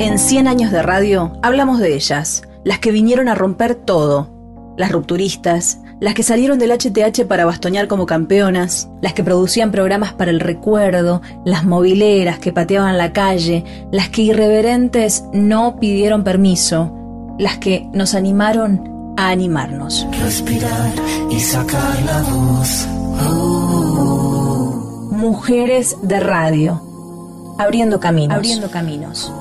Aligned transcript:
En 0.00 0.20
100 0.20 0.46
años 0.46 0.70
de 0.70 0.80
radio 0.80 1.32
hablamos 1.42 1.80
de 1.80 1.96
ellas, 1.96 2.42
las 2.62 2.78
que 2.78 2.92
vinieron 2.92 3.28
a 3.28 3.34
romper 3.34 3.74
todo, 3.74 4.28
las 4.76 4.92
rupturistas, 4.92 5.80
las 5.98 6.14
que 6.14 6.22
salieron 6.22 6.60
del 6.60 6.70
HTH 6.70 7.26
para 7.26 7.44
bastoñar 7.44 7.88
como 7.88 8.06
campeonas, 8.06 8.88
las 9.02 9.12
que 9.12 9.24
producían 9.24 9.72
programas 9.72 10.12
para 10.12 10.30
el 10.30 10.38
recuerdo, 10.38 11.20
las 11.44 11.64
mobileras 11.64 12.38
que 12.38 12.52
pateaban 12.52 12.96
la 12.96 13.12
calle, 13.12 13.64
las 13.90 14.08
que 14.08 14.22
irreverentes 14.22 15.24
no 15.32 15.80
pidieron 15.80 16.22
permiso, 16.22 16.94
las 17.36 17.58
que 17.58 17.88
nos 17.92 18.14
animaron 18.14 19.14
a 19.16 19.30
animarnos. 19.30 20.06
Respirar 20.22 20.92
y 21.28 21.40
sacar 21.40 22.00
la 22.04 22.22
voz. 22.22 22.86
Mujeres 25.10 25.96
de 26.02 26.20
radio. 26.20 26.80
Abriendo 27.58 27.98
caminos. 27.98 28.36
Abriendo 28.36 28.70
caminos. 28.70 29.32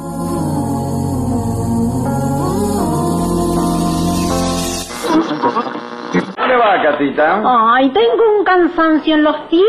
¿Dónde 6.48 6.64
va, 6.64 6.82
Catita? 6.82 7.42
Ay, 7.76 7.90
tengo 7.90 8.38
un 8.38 8.46
cansancio 8.46 9.16
en 9.16 9.24
los 9.24 9.36
pies 9.50 9.66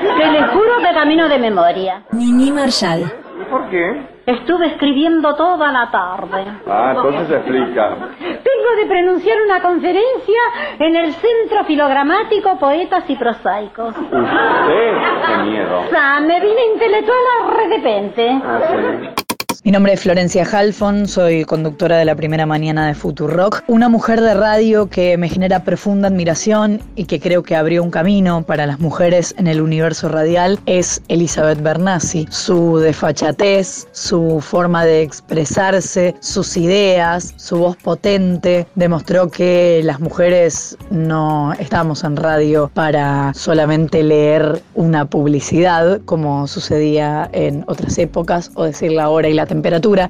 que 0.00 0.26
le 0.26 0.42
juro 0.48 0.78
que 0.78 0.94
camino 0.94 1.28
de 1.28 1.38
memoria. 1.38 2.02
Nini 2.12 2.50
Marshall. 2.50 3.12
¿Por 3.50 3.68
qué? 3.68 4.06
Estuve 4.24 4.68
escribiendo 4.68 5.34
toda 5.34 5.70
la 5.70 5.90
tarde. 5.90 6.46
Ah, 6.66 6.94
entonces 6.96 7.28
se 7.28 7.34
explica. 7.36 7.90
Tengo 8.18 8.80
de 8.80 8.86
pronunciar 8.86 9.36
una 9.44 9.60
conferencia 9.60 10.40
en 10.78 10.96
el 10.96 11.12
Centro 11.12 11.64
Filogramático 11.64 12.58
Poetas 12.58 13.04
y 13.08 13.16
Prosaicos. 13.16 13.94
¿Usted? 13.94 14.92
Qué 15.26 15.36
miedo. 15.42 15.80
O 15.80 15.90
sea, 15.90 16.20
me 16.20 16.40
vine 16.40 16.66
intelectual 16.72 17.18
a 17.42 17.50
repente. 17.68 18.40
Ah, 18.42 18.60
sí. 18.70 19.27
Mi 19.68 19.72
nombre 19.72 19.92
es 19.92 20.00
Florencia 20.00 20.46
Halfon, 20.50 21.06
soy 21.06 21.44
conductora 21.44 21.98
de 21.98 22.06
la 22.06 22.14
primera 22.14 22.46
mañana 22.46 22.86
de 22.86 22.94
Futurock, 22.94 23.64
una 23.66 23.90
mujer 23.90 24.22
de 24.22 24.32
radio 24.32 24.88
que 24.88 25.18
me 25.18 25.28
genera 25.28 25.62
profunda 25.62 26.08
admiración 26.08 26.80
y 26.94 27.04
que 27.04 27.20
creo 27.20 27.42
que 27.42 27.54
abrió 27.54 27.82
un 27.82 27.90
camino 27.90 28.44
para 28.44 28.64
las 28.64 28.80
mujeres 28.80 29.34
en 29.36 29.46
el 29.46 29.60
universo 29.60 30.08
radial 30.08 30.58
es 30.64 31.02
Elizabeth 31.08 31.60
Bernassi. 31.60 32.26
Su 32.30 32.78
desfachatez, 32.78 33.86
su 33.92 34.40
forma 34.40 34.86
de 34.86 35.02
expresarse, 35.02 36.14
sus 36.20 36.56
ideas, 36.56 37.34
su 37.36 37.58
voz 37.58 37.76
potente, 37.76 38.66
demostró 38.74 39.30
que 39.30 39.82
las 39.84 40.00
mujeres 40.00 40.78
no 40.90 41.52
estamos 41.58 42.04
en 42.04 42.16
radio 42.16 42.70
para 42.72 43.34
solamente 43.34 44.02
leer 44.02 44.62
una 44.74 45.04
publicidad 45.04 46.00
como 46.06 46.46
sucedía 46.46 47.28
en 47.34 47.64
otras 47.66 47.98
épocas 47.98 48.50
o 48.54 48.64
decir 48.64 48.92
la 48.92 49.10
hora 49.10 49.28
y 49.28 49.34
la 49.34 49.44
temperatura. 49.44 49.57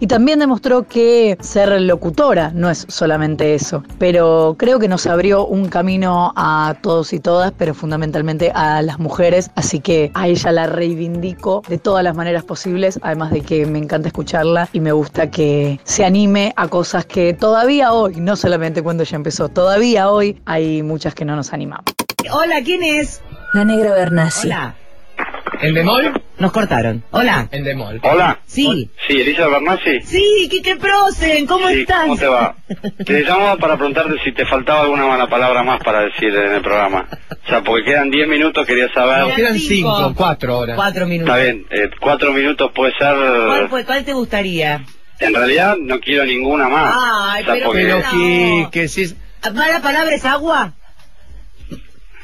Y 0.01 0.07
también 0.07 0.39
demostró 0.39 0.87
que 0.87 1.37
ser 1.41 1.81
locutora 1.81 2.51
no 2.55 2.71
es 2.71 2.87
solamente 2.89 3.55
eso. 3.55 3.83
Pero 3.99 4.57
creo 4.59 4.79
que 4.79 4.89
nos 4.89 5.07
abrió 5.07 5.47
un 5.47 5.69
camino 5.69 6.33
a 6.37 6.77
todos 6.83 7.13
y 7.13 7.21
todas, 7.21 7.53
pero 7.57 7.75
fundamentalmente 7.75 8.51
a 8.55 8.83
las 8.83 8.99
mujeres. 8.99 9.51
Así 9.55 9.81
que 9.81 10.11
a 10.15 10.29
ella 10.29 10.53
la 10.53 10.67
reivindico 10.67 11.63
de 11.69 11.79
todas 11.79 12.05
las 12.05 12.15
maneras 12.15 12.45
posibles, 12.45 12.99
además 13.03 13.31
de 13.31 13.41
que 13.41 13.67
me 13.67 13.79
encanta 13.79 14.09
escucharla 14.09 14.69
y 14.73 14.81
me 14.81 14.93
gusta 14.93 15.31
que 15.31 15.81
se 15.85 16.05
anime 16.05 16.53
a 16.57 16.69
cosas 16.69 17.07
que 17.07 17.33
todavía 17.35 17.93
hoy, 17.93 18.17
no 18.17 18.37
solamente 18.37 18.83
cuando 18.83 19.03
ella 19.03 19.17
empezó, 19.17 19.49
todavía 19.49 20.11
hoy 20.11 20.41
hay 20.45 20.83
muchas 20.83 21.15
que 21.15 21.25
no 21.25 21.37
nos 21.37 21.53
animamos. 21.53 21.85
Hola, 22.33 22.63
¿quién 22.65 22.83
es? 22.83 23.23
La 23.55 23.65
negra 23.65 23.93
Bernassi. 23.93 24.49
Hola. 24.49 24.75
¿En 25.61 25.75
bemol? 25.75 26.28
Nos 26.39 26.53
cortaron. 26.53 27.03
Hola. 27.11 27.49
En 27.51 27.65
bemol. 27.65 27.99
Hola. 28.03 28.39
Sí. 28.47 28.89
Sí, 29.09 29.21
Elisa 29.21 29.49
Bernassi. 29.49 30.01
Sí, 30.03 30.49
Quique 30.49 30.77
Prosen, 30.77 31.47
¿cómo 31.47 31.69
Sí, 31.69 31.81
estás? 31.81 32.03
¿Cómo 32.03 32.17
te 32.17 32.27
va? 32.29 32.55
Te 33.05 33.23
llamaba 33.25 33.57
para 33.57 33.77
preguntarte 33.77 34.15
si 34.23 34.31
te 34.33 34.47
faltaba 34.47 34.83
alguna 34.83 35.07
mala 35.07 35.29
palabra 35.29 35.65
más 35.65 35.81
para 35.83 36.03
decir 36.03 36.29
en 36.35 36.53
el 36.55 36.63
programa. 36.63 37.09
O 37.45 37.49
sea, 37.49 37.63
porque 37.63 37.87
quedan 37.87 38.11
10 38.11 38.29
minutos, 38.29 38.65
quería 38.67 38.89
saber. 38.93 39.35
quedan 39.35 39.59
cinco. 39.59 39.97
cinco, 39.99 40.15
cuatro 40.17 40.59
horas. 40.59 40.77
Cuatro 40.77 41.07
minutos. 41.07 41.35
Está 41.37 41.43
bien, 41.45 41.67
eh, 41.71 41.91
cuatro 42.01 42.33
minutos 42.33 42.71
puede 42.73 42.93
ser... 42.97 43.15
¿Cuál, 43.17 43.69
fue- 43.69 43.85
cuál 43.85 44.05
te 44.05 44.13
gustaría? 44.13 44.85
En 45.19 45.35
realidad 45.35 45.77
no 45.81 45.99
quiero 45.99 46.25
ninguna 46.25 46.69
más. 46.69 46.95
Ay, 46.97 47.43
O 47.43 47.45
sea, 47.47 47.55
pero 47.55 47.67
porque- 47.67 47.83
Pero 47.83 47.99
No. 47.99 48.11
que, 48.13 48.69
que 48.71 48.89
si 48.89 49.03
es 49.03 49.17
¿Mala 49.55 49.81
palabra 49.81 50.15
es 50.15 50.25
agua? 50.25 50.75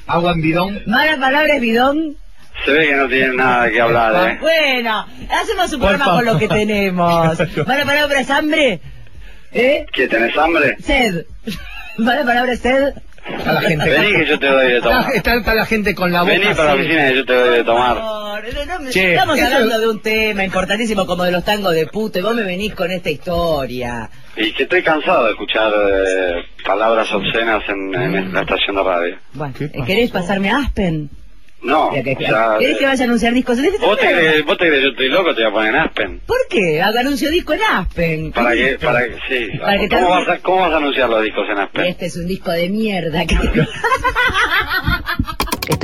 agua 0.06 0.32
en 0.32 0.40
bidón. 0.42 0.82
¿Mala 0.86 1.16
palabra 1.18 1.54
es 1.56 1.60
bidón? 1.60 2.16
Se 2.64 2.70
ve 2.72 2.86
que 2.88 2.94
no 2.96 3.08
tienen 3.08 3.36
nada 3.36 3.70
que 3.70 3.80
hablar, 3.80 4.30
¿eh? 4.30 4.38
Bueno, 4.40 5.06
hacemos 5.30 5.72
un 5.72 5.80
programa 5.80 6.04
con 6.16 6.24
lo 6.24 6.38
que 6.38 6.48
tenemos. 6.48 7.38
¿Mala 7.66 7.84
palabra 7.84 8.20
es 8.20 8.30
hambre? 8.30 8.80
¿Eh? 9.52 9.86
¿Qué, 9.92 10.08
tenés 10.08 10.36
hambre? 10.36 10.76
Sed. 10.82 11.26
¿Mala 11.98 12.24
palabra 12.24 12.52
es 12.52 12.60
sed? 12.60 12.94
Está 13.38 13.52
la 13.54 13.60
gente. 13.62 13.88
Vení 13.88 14.12
que 14.12 14.26
yo 14.26 14.38
te 14.38 14.46
doy 14.46 14.72
de 14.72 14.80
tomar. 14.82 15.14
está- 15.14 15.34
está 15.36 15.54
la 15.54 15.64
gente 15.64 15.94
con 15.94 16.12
la 16.12 16.22
boca. 16.22 16.32
Vení 16.34 16.44
para 16.54 16.64
la 16.64 16.74
oficina 16.74 17.10
y 17.10 17.14
yo 17.16 17.24
te 17.24 17.32
doy 17.32 17.56
de 17.58 17.64
tomar. 17.64 17.94
Por 17.94 18.02
favor, 18.02 18.44
no, 18.66 18.78
no, 18.80 18.90
Che, 18.90 19.14
estamos 19.14 19.40
hablando 19.40 19.78
de 19.78 19.88
un 19.88 20.02
tema 20.02 20.44
importantísimo 20.44 21.06
como 21.06 21.24
de 21.24 21.32
los 21.32 21.42
tangos 21.42 21.72
de 21.74 21.86
puto 21.86 22.18
y 22.18 22.22
vos 22.22 22.34
me 22.34 22.42
venís 22.42 22.74
con 22.74 22.90
esta 22.90 23.08
historia. 23.08 24.10
Y 24.36 24.52
que 24.52 24.64
estoy 24.64 24.82
cansado 24.82 25.24
de 25.24 25.30
escuchar 25.30 25.72
eh, 25.74 26.34
palabras 26.66 27.10
obscenas 27.14 27.62
en, 27.68 27.94
en 27.94 28.34
la 28.34 28.42
estación 28.42 28.76
de 28.76 28.82
radio. 28.82 29.16
Bueno. 29.32 29.54
¿querés 29.86 30.10
pasarme 30.10 30.50
a 30.50 30.58
Aspen? 30.58 31.08
No, 31.64 31.90
Mira 31.90 32.02
que- 32.02 32.16
ya, 32.24 32.56
¿Querés 32.58 32.78
que 32.78 32.84
vaya 32.84 33.02
a 33.02 33.06
anunciar 33.06 33.32
discos 33.32 33.58
en 33.58 33.64
este 33.66 33.78
¿Vos 33.78 33.98
te, 33.98 34.06
crees, 34.06 34.44
¿Vos 34.44 34.58
te 34.58 34.66
crees 34.66 34.78
que 34.80 34.84
yo 34.84 34.90
estoy 34.90 35.08
loco? 35.08 35.34
Te 35.34 35.42
voy 35.42 35.50
a 35.50 35.54
poner 35.54 35.74
en 35.74 35.80
Aspen. 35.80 36.20
¿Por 36.26 36.36
qué? 36.50 36.82
Anuncio 36.82 37.30
disco 37.30 37.52
en 37.54 37.60
Aspen. 37.62 38.32
¿Para 38.32 38.52
qué? 38.52 38.78
Para 38.80 39.04
que, 39.06 39.14
sí. 39.28 39.58
Para 39.58 39.78
que 39.78 39.88
¿Cómo, 39.88 40.10
vas 40.10 40.28
a, 40.28 40.38
¿Cómo 40.40 40.60
vas 40.60 40.72
a 40.72 40.76
anunciar 40.76 41.08
los 41.08 41.22
discos 41.22 41.46
en 41.50 41.58
Aspen? 41.58 41.86
Este 41.86 42.06
es 42.06 42.16
un 42.16 42.26
disco 42.26 42.50
de 42.50 42.68
mierda. 42.68 43.24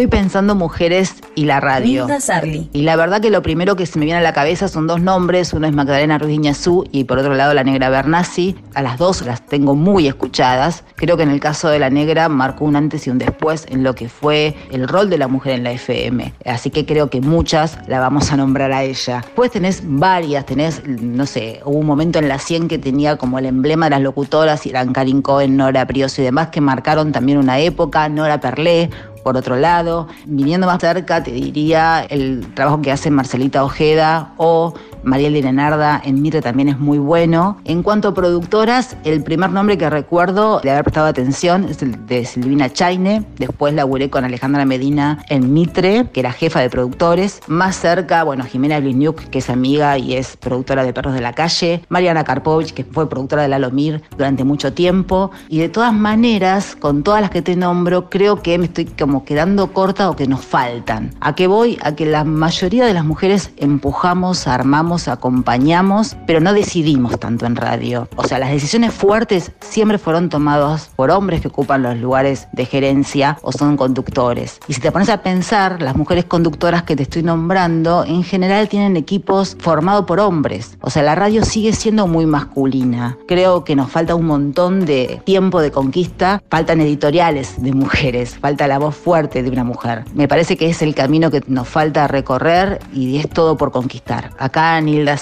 Estoy 0.01 0.19
pensando 0.19 0.55
mujeres 0.55 1.17
y 1.35 1.45
la 1.45 1.61
radio. 1.61 2.07
Linda 2.07 2.21
Sarli. 2.21 2.71
Y 2.73 2.85
la 2.85 2.97
verdad 2.97 3.21
que 3.21 3.29
lo 3.29 3.43
primero 3.43 3.77
que 3.77 3.85
se 3.85 3.99
me 3.99 4.07
viene 4.07 4.21
a 4.21 4.23
la 4.23 4.33
cabeza 4.33 4.67
son 4.67 4.87
dos 4.87 5.03
nombres, 5.03 5.53
uno 5.53 5.67
es 5.67 5.75
Magdalena 5.75 6.17
Ruiz 6.17 6.37
Iñazú 6.37 6.89
y 6.91 7.05
por 7.05 7.19
otro 7.19 7.35
lado 7.35 7.53
la 7.53 7.65
negra 7.65 7.91
Bernassi. 7.91 8.57
A 8.73 8.81
las 8.81 8.97
dos 8.97 9.21
las 9.27 9.45
tengo 9.45 9.75
muy 9.75 10.07
escuchadas. 10.07 10.85
Creo 10.97 11.19
que 11.19 11.25
en 11.25 11.29
el 11.29 11.39
caso 11.39 11.69
de 11.69 11.79
la 11.79 11.91
negra 11.91 12.31
marcó 12.31 12.65
un 12.65 12.77
antes 12.77 13.07
y 13.07 13.11
un 13.11 13.19
después 13.19 13.67
en 13.69 13.83
lo 13.83 13.95
que 13.95 14.09
fue 14.09 14.57
el 14.71 14.89
rol 14.89 15.11
de 15.11 15.19
la 15.19 15.29
mujer 15.29 15.53
en 15.53 15.65
la 15.65 15.73
FM. 15.73 16.33
Así 16.47 16.71
que 16.71 16.87
creo 16.87 17.11
que 17.11 17.21
muchas 17.21 17.77
la 17.87 18.01
vamos 18.01 18.33
a 18.33 18.39
nombrar 18.39 18.73
a 18.73 18.83
ella. 18.83 19.23
Pues 19.35 19.51
tenés 19.51 19.83
varias, 19.85 20.47
tenés, 20.47 20.83
no 20.87 21.27
sé, 21.27 21.61
hubo 21.67 21.77
un 21.77 21.85
momento 21.85 22.19
en 22.19 22.29
la 22.29 22.39
100 22.39 22.69
que 22.69 22.79
tenía 22.79 23.19
como 23.19 23.39
el 23.39 23.45
emblema 23.45 23.85
de 23.85 23.91
las 23.91 24.01
locutoras, 24.01 24.65
y 24.65 24.71
eran 24.71 24.95
Karin 24.95 25.21
Cohen, 25.21 25.59
Nora 25.59 25.87
Prioso 25.87 26.23
y 26.23 26.25
demás, 26.25 26.49
que 26.49 26.63
marcaron 26.63 27.13
también 27.13 27.37
una 27.37 27.59
época, 27.59 28.09
Nora 28.09 28.41
Perlé, 28.41 28.89
por 29.23 29.37
otro 29.37 29.57
lado, 29.57 30.09
viniendo 30.27 30.67
más 30.67 30.81
cerca, 30.81 31.23
te 31.23 31.31
diría 31.31 32.05
el 32.09 32.47
trabajo 32.55 32.83
que 32.83 32.93
hace 32.93 33.11
Marcelita 33.11 33.65
Ojeda 33.65 34.33
o 34.37 34.75
Mariel 35.03 35.33
de 35.33 35.43
Lenarda 35.43 36.01
en 36.05 36.21
Mitre 36.21 36.43
también 36.43 36.69
es 36.69 36.79
muy 36.79 36.99
bueno. 36.99 37.59
En 37.65 37.83
cuanto 37.83 38.09
a 38.09 38.15
productoras, 38.15 38.97
el 39.05 39.23
primer 39.23 39.51
nombre 39.51 39.79
que 39.79 39.89
recuerdo 39.89 40.61
de 40.61 40.71
haber 40.71 40.85
prestado 40.85 41.07
atención 41.07 41.67
es 41.69 41.83
el 41.83 42.07
de 42.07 42.25
Silvina 42.25 42.71
Chaine. 42.71 43.25
Después 43.39 43.75
laburé 43.75 44.11
con 44.11 44.25
Alejandra 44.25 44.65
Medina 44.65 45.25
en 45.29 45.53
Mitre, 45.53 46.09
que 46.13 46.21
era 46.21 46.33
jefa 46.33 46.61
de 46.61 46.71
productores. 46.71 47.41
Más 47.47 47.77
cerca, 47.77 48.25
bueno, 48.25 48.45
Jimena 48.45 48.79
Bliniuk, 48.81 49.21
que 49.31 49.39
es 49.39 49.51
amiga 49.51 49.97
y 49.99 50.15
es 50.15 50.37
productora 50.37 50.85
de 50.85 50.93
Perros 50.93 51.15
de 51.15 51.21
la 51.21 51.33
Calle. 51.33 51.83
Mariana 51.89 52.25
Karpovich, 52.25 52.73
que 52.73 52.85
fue 52.85 53.09
productora 53.09 53.43
de 53.43 53.49
Lalomir 53.49 54.03
durante 54.17 54.45
mucho 54.45 54.73
tiempo. 54.73 55.31
Y 55.49 55.59
de 55.59 55.69
todas 55.69 55.93
maneras, 55.93 56.77
con 56.77 57.03
todas 57.03 57.21
las 57.21 57.31
que 57.31 57.43
te 57.43 57.57
nombro, 57.57 58.11
creo 58.11 58.43
que 58.43 58.59
me 58.59 58.67
estoy 58.67 58.85
como 58.85 59.10
quedando 59.25 59.73
corta 59.73 60.11
o 60.11 60.17
que 60.17 60.27
nos 60.27 60.45
faltan. 60.45 61.15
¿A 61.21 61.35
qué 61.35 61.47
voy? 61.47 61.79
A 61.83 61.95
que 61.95 62.07
la 62.07 62.25
mayoría 62.25 62.87
de 62.87 62.95
las 62.95 63.05
mujeres 63.05 63.51
empujamos, 63.57 64.47
armamos, 64.47 65.09
acompañamos, 65.09 66.17
pero 66.27 66.41
no 66.41 66.53
decidimos 66.53 67.19
tanto 67.19 67.47
en 67.47 67.57
radio. 67.57 68.09
O 68.17 68.25
sea, 68.25 68.39
las 68.39 68.51
decisiones 68.51 68.95
fuertes 68.95 69.53
siempre 69.61 69.99
fueron 69.99 70.29
tomadas 70.29 70.91
por 70.97 71.11
hombres 71.11 71.41
que 71.41 71.49
ocupan 71.49 71.83
los 71.83 71.97
lugares 71.97 72.49
de 72.53 72.65
gerencia 72.65 73.39
o 73.43 73.53
son 73.53 73.77
conductores. 73.77 74.61
Y 74.69 74.75
si 74.75 74.81
te 74.81 74.93
pones 74.93 75.09
a 75.09 75.23
pensar, 75.23 75.83
las 75.83 75.97
mujeres 75.97 76.25
conductoras 76.25 76.83
que 76.85 76.97
te 76.97 77.03
estoy 77.03 77.23
nombrando, 77.23 78.05
en 78.05 78.23
general 78.23 78.69
tienen 78.69 78.97
equipos 78.97 79.57
formados 79.59 80.05
por 80.05 80.21
hombres. 80.21 80.79
O 80.81 80.91
sea, 80.91 81.03
la 81.03 81.15
radio 81.15 81.45
sigue 81.45 81.73
siendo 81.73 82.07
muy 82.07 82.27
masculina. 82.27 83.19
Creo 83.27 83.65
que 83.65 83.77
nos 83.77 83.91
falta 83.91 84.15
un 84.15 84.27
montón 84.27 84.85
de 84.85 85.21
tiempo 85.25 85.61
de 85.61 85.71
conquista. 85.71 86.43
Faltan 86.51 86.81
editoriales 86.81 87.63
de 87.63 87.73
mujeres, 87.73 88.39
falta 88.39 88.67
la 88.67 88.79
voz 88.79 88.95
fuerte 89.01 89.43
de 89.43 89.51
una 89.51 89.65
mujer. 89.65 90.05
Me 90.15 90.29
parece 90.29 90.57
que 90.57 90.69
es 90.69 90.83
el 90.83 90.95
camino 90.95 91.31
que 91.31 91.43
nos 91.47 91.69
falta 91.69 92.07
recorrer 92.07 92.81
y 92.93 93.19
es 93.19 93.29
todo 93.29 93.57
por 93.57 93.73
conquistar. 93.73 94.31
Acá 94.39 94.81
Nilda 94.81 95.17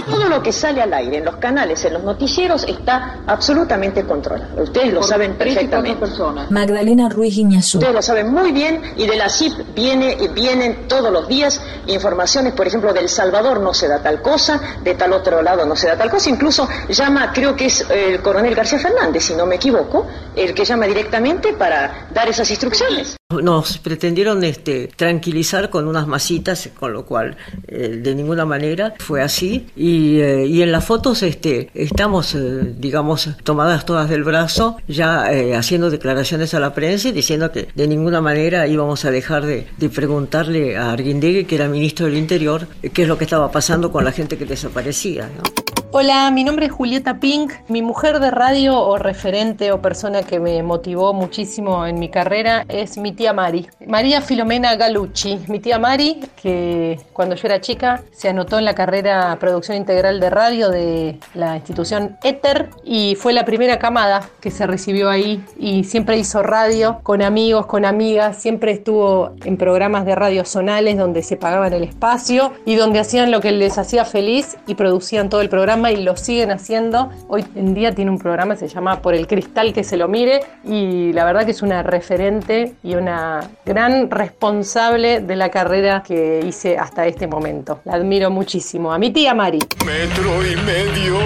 Todo 0.00 0.28
lo 0.28 0.42
que 0.42 0.52
sale 0.52 0.80
al 0.82 0.92
aire 0.94 1.18
en 1.18 1.24
los 1.24 1.36
canales, 1.36 1.84
en 1.84 1.94
los 1.94 2.02
noticieros, 2.02 2.64
está 2.64 3.20
absolutamente 3.26 4.04
controlado. 4.04 4.62
Ustedes 4.62 4.92
lo 4.92 5.02
saben 5.02 5.34
perfectamente. 5.34 6.06
Magdalena 6.50 7.08
Ruiz 7.08 7.36
Guiñazú. 7.36 7.78
Ustedes 7.78 7.94
lo 7.94 8.02
saben 8.02 8.32
muy 8.32 8.52
bien 8.52 8.80
y 8.96 9.06
de 9.06 9.16
la 9.16 9.28
CIP 9.28 9.74
viene, 9.74 10.16
vienen 10.34 10.88
todos 10.88 11.12
los 11.12 11.28
días 11.28 11.60
informaciones, 11.86 12.52
por 12.54 12.66
ejemplo, 12.66 12.92
del 12.92 13.08
Salvador 13.08 13.60
no 13.60 13.74
se 13.74 13.88
da 13.88 14.02
tal 14.02 14.22
cosa, 14.22 14.60
de 14.82 14.94
tal 14.94 15.12
otro 15.12 15.42
lado 15.42 15.66
no 15.66 15.76
se 15.76 15.88
da 15.88 15.96
tal 15.96 16.10
cosa. 16.10 16.30
Incluso 16.30 16.68
llama, 16.88 17.32
creo 17.32 17.54
que 17.54 17.66
es 17.66 17.84
el 17.90 18.20
coronel 18.22 18.54
García 18.54 18.78
Fernández, 18.78 19.24
si 19.24 19.34
no 19.34 19.46
me 19.46 19.56
equivoco, 19.56 20.06
el 20.34 20.54
que 20.54 20.64
llama 20.64 20.86
directamente 20.86 21.52
para 21.52 22.08
dar 22.12 22.28
esas 22.28 22.50
instrucciones. 22.50 23.16
Nos 23.40 23.78
pretendieron 23.78 24.44
este, 24.44 24.88
tranquilizar 24.94 25.70
con 25.70 25.88
unas 25.88 26.06
masitas, 26.06 26.68
con 26.78 26.92
lo 26.92 27.06
cual 27.06 27.36
eh, 27.66 28.00
de 28.02 28.14
ninguna 28.14 28.44
manera 28.44 28.94
fue 28.98 29.22
así. 29.22 29.70
Y, 29.82 30.20
eh, 30.20 30.46
y 30.46 30.62
en 30.62 30.70
las 30.70 30.84
fotos 30.84 31.24
este, 31.24 31.68
estamos, 31.74 32.36
eh, 32.36 32.72
digamos, 32.78 33.30
tomadas 33.42 33.84
todas 33.84 34.08
del 34.08 34.22
brazo, 34.22 34.76
ya 34.86 35.32
eh, 35.32 35.56
haciendo 35.56 35.90
declaraciones 35.90 36.54
a 36.54 36.60
la 36.60 36.72
prensa 36.72 37.08
y 37.08 37.12
diciendo 37.12 37.50
que 37.50 37.66
de 37.74 37.88
ninguna 37.88 38.20
manera 38.20 38.68
íbamos 38.68 39.04
a 39.04 39.10
dejar 39.10 39.44
de, 39.44 39.66
de 39.76 39.88
preguntarle 39.88 40.76
a 40.76 40.92
Arguindegui, 40.92 41.46
que 41.46 41.56
era 41.56 41.66
ministro 41.66 42.06
del 42.06 42.16
Interior, 42.16 42.68
qué 42.94 43.02
es 43.02 43.08
lo 43.08 43.18
que 43.18 43.24
estaba 43.24 43.50
pasando 43.50 43.90
con 43.90 44.04
la 44.04 44.12
gente 44.12 44.38
que 44.38 44.44
desaparecía. 44.44 45.28
¿no? 45.36 45.71
Hola, 45.94 46.30
mi 46.30 46.42
nombre 46.42 46.64
es 46.64 46.72
Julieta 46.72 47.20
Pink. 47.20 47.52
Mi 47.68 47.82
mujer 47.82 48.18
de 48.18 48.30
radio 48.30 48.80
o 48.80 48.96
referente 48.96 49.72
o 49.72 49.82
persona 49.82 50.22
que 50.22 50.40
me 50.40 50.62
motivó 50.62 51.12
muchísimo 51.12 51.86
en 51.86 51.98
mi 51.98 52.08
carrera 52.08 52.64
es 52.66 52.96
mi 52.96 53.12
tía 53.12 53.34
Mari. 53.34 53.68
María 53.86 54.22
Filomena 54.22 54.74
Galucci. 54.76 55.40
Mi 55.48 55.60
tía 55.60 55.78
Mari, 55.78 56.18
que 56.40 56.98
cuando 57.12 57.34
yo 57.34 57.46
era 57.46 57.60
chica 57.60 58.00
se 58.10 58.30
anotó 58.30 58.58
en 58.58 58.64
la 58.64 58.74
carrera 58.74 59.36
Producción 59.38 59.76
Integral 59.76 60.18
de 60.18 60.30
Radio 60.30 60.70
de 60.70 61.18
la 61.34 61.56
institución 61.56 62.16
Éter 62.22 62.70
y 62.84 63.14
fue 63.16 63.34
la 63.34 63.44
primera 63.44 63.78
camada 63.78 64.30
que 64.40 64.50
se 64.50 64.66
recibió 64.66 65.10
ahí 65.10 65.44
y 65.58 65.84
siempre 65.84 66.16
hizo 66.16 66.42
radio 66.42 67.00
con 67.02 67.20
amigos, 67.20 67.66
con 67.66 67.84
amigas, 67.84 68.38
siempre 68.40 68.72
estuvo 68.72 69.32
en 69.44 69.58
programas 69.58 70.06
de 70.06 70.14
radio 70.14 70.46
zonales 70.46 70.96
donde 70.96 71.22
se 71.22 71.36
pagaban 71.36 71.74
el 71.74 71.84
espacio 71.84 72.54
y 72.64 72.76
donde 72.76 72.98
hacían 72.98 73.30
lo 73.30 73.42
que 73.42 73.52
les 73.52 73.76
hacía 73.76 74.06
feliz 74.06 74.56
y 74.66 74.74
producían 74.74 75.28
todo 75.28 75.42
el 75.42 75.50
programa 75.50 75.81
y 75.90 75.96
lo 76.02 76.16
siguen 76.16 76.50
haciendo. 76.50 77.10
Hoy 77.28 77.44
en 77.54 77.74
día 77.74 77.94
tiene 77.94 78.10
un 78.10 78.18
programa, 78.18 78.56
se 78.56 78.68
llama 78.68 79.00
Por 79.00 79.14
el 79.14 79.26
Cristal 79.26 79.72
que 79.72 79.84
se 79.84 79.96
lo 79.96 80.08
mire 80.08 80.40
y 80.64 81.12
la 81.12 81.24
verdad 81.24 81.44
que 81.44 81.50
es 81.50 81.62
una 81.62 81.82
referente 81.82 82.74
y 82.82 82.94
una 82.94 83.40
gran 83.64 84.10
responsable 84.10 85.20
de 85.20 85.36
la 85.36 85.50
carrera 85.50 86.02
que 86.02 86.40
hice 86.46 86.78
hasta 86.78 87.06
este 87.06 87.26
momento. 87.26 87.80
La 87.84 87.94
admiro 87.94 88.30
muchísimo. 88.30 88.92
A 88.92 88.98
mi 88.98 89.10
tía 89.10 89.34
Mari. 89.34 89.58
Metro 89.84 90.46
y 90.46 90.56
medio, 90.64 91.16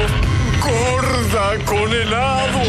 gorda 0.62 1.64
con 1.64 1.92
helado. 1.92 2.60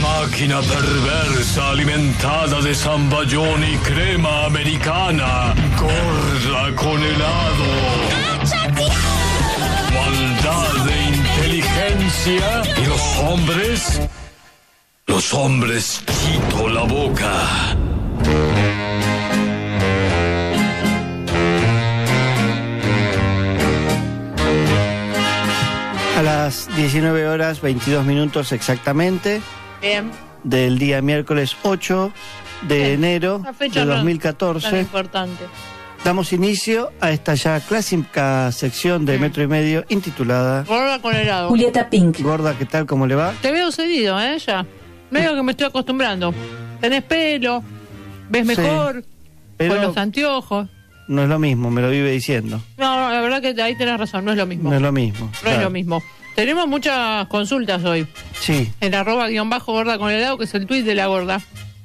Máquina 0.00 0.60
perversa 0.62 1.70
alimentada 1.70 2.60
de 2.62 2.74
zamballón 2.74 3.62
y 3.64 3.76
crema 3.78 4.46
americana. 4.46 5.54
Gorda 5.78 6.74
con 6.74 7.02
helado. 7.02 7.99
¿Y 12.26 12.84
los 12.86 13.16
hombres? 13.18 14.00
Los 15.06 15.32
hombres 15.32 16.02
quito 16.06 16.68
la 16.68 16.82
boca. 16.82 17.76
A 26.18 26.22
las 26.22 26.68
19 26.76 27.26
horas 27.28 27.60
22 27.60 28.04
minutos 28.04 28.52
exactamente 28.52 29.40
Bien. 29.80 30.10
del 30.44 30.78
día 30.78 31.00
miércoles 31.00 31.56
8 31.62 32.12
de 32.68 32.92
enero 32.92 33.40
La 33.42 33.54
fecha 33.54 33.80
de 33.80 33.86
no- 33.86 33.92
tan 33.92 34.00
2014 34.00 34.80
importante. 34.80 35.44
Damos 36.04 36.32
inicio 36.32 36.92
a 37.00 37.10
esta 37.10 37.34
ya 37.34 37.60
clásica 37.60 38.50
sección 38.52 39.04
de 39.06 39.18
Metro 39.18 39.42
y 39.42 39.46
Medio 39.46 39.84
intitulada 39.88 40.64
Gorda 40.64 41.00
con 41.00 41.14
helado. 41.14 41.48
Julieta 41.48 41.88
Pink. 41.90 42.20
Gorda, 42.20 42.56
¿qué 42.58 42.64
tal? 42.66 42.86
¿Cómo 42.86 43.06
le 43.06 43.14
va? 43.14 43.32
Te 43.42 43.52
veo 43.52 43.70
cedido, 43.70 44.20
¿eh? 44.20 44.38
Ya. 44.38 44.64
Medio 45.10 45.34
que 45.34 45.42
me 45.42 45.52
estoy 45.52 45.66
acostumbrando. 45.66 46.32
Tenés 46.80 47.02
pelo, 47.02 47.62
ves 48.28 48.46
Sí, 48.48 48.60
mejor, 48.60 49.04
pero- 49.56 49.74
con 49.74 49.82
los 49.84 49.96
anteojos. 49.96 50.68
No 51.08 51.24
es 51.24 51.28
lo 51.28 51.40
mismo, 51.40 51.70
me 51.72 51.82
lo 51.82 51.90
vive 51.90 52.12
diciendo. 52.12 52.62
No, 52.78 53.10
la 53.10 53.20
verdad 53.20 53.42
que 53.42 53.60
ahí 53.60 53.74
tenés 53.76 53.98
razón, 53.98 54.24
no 54.24 54.30
es 54.30 54.36
lo 54.38 54.46
mismo. 54.46 54.70
No 54.70 54.76
es 54.76 54.82
lo 54.82 54.92
mismo. 54.92 55.26
No 55.26 55.32
es 55.32 55.40
claro. 55.40 55.62
lo 55.62 55.70
mismo. 55.70 56.02
Tenemos 56.36 56.68
muchas 56.68 57.26
consultas 57.26 57.84
hoy. 57.84 58.06
Sí, 58.40 58.70
En 58.80 58.94
arroba 58.94 59.26
guion 59.28 59.50
bajo 59.50 59.72
gorda 59.72 59.98
con 59.98 60.10
helado, 60.12 60.38
que 60.38 60.44
es 60.44 60.54
el 60.54 60.66
tuit 60.66 60.84
de 60.86 60.94
la 60.94 61.08
gorda. 61.08 61.40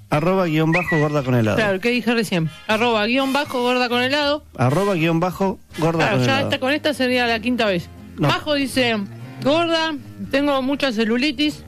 Arroba 0.09 0.45
guion 0.45 0.71
bajo 0.71 0.97
gorda 0.99 1.23
con 1.23 1.35
helado. 1.35 1.57
Claro, 1.57 1.79
¿qué 1.79 1.89
dije 1.89 2.13
recién? 2.13 2.49
Arroba 2.67 3.05
guion 3.05 3.33
bajo 3.33 3.61
gorda 3.61 3.89
con 3.89 4.01
helado. 4.01 4.43
Arroba 4.57 4.93
guion 4.95 5.19
bajo 5.19 5.59
gorda 5.77 5.99
Claro, 5.99 6.17
con 6.17 6.25
ya 6.25 6.31
helado. 6.33 6.47
esta, 6.49 6.59
con 6.59 6.71
esta 6.73 6.93
sería 6.93 7.27
la 7.27 7.39
quinta 7.39 7.65
vez. 7.65 7.89
No. 8.17 8.27
Majo 8.29 8.53
dice, 8.53 8.95
gorda, 9.43 9.93
tengo 10.31 10.61
mucha 10.61 10.91
celulitis. 10.91 11.63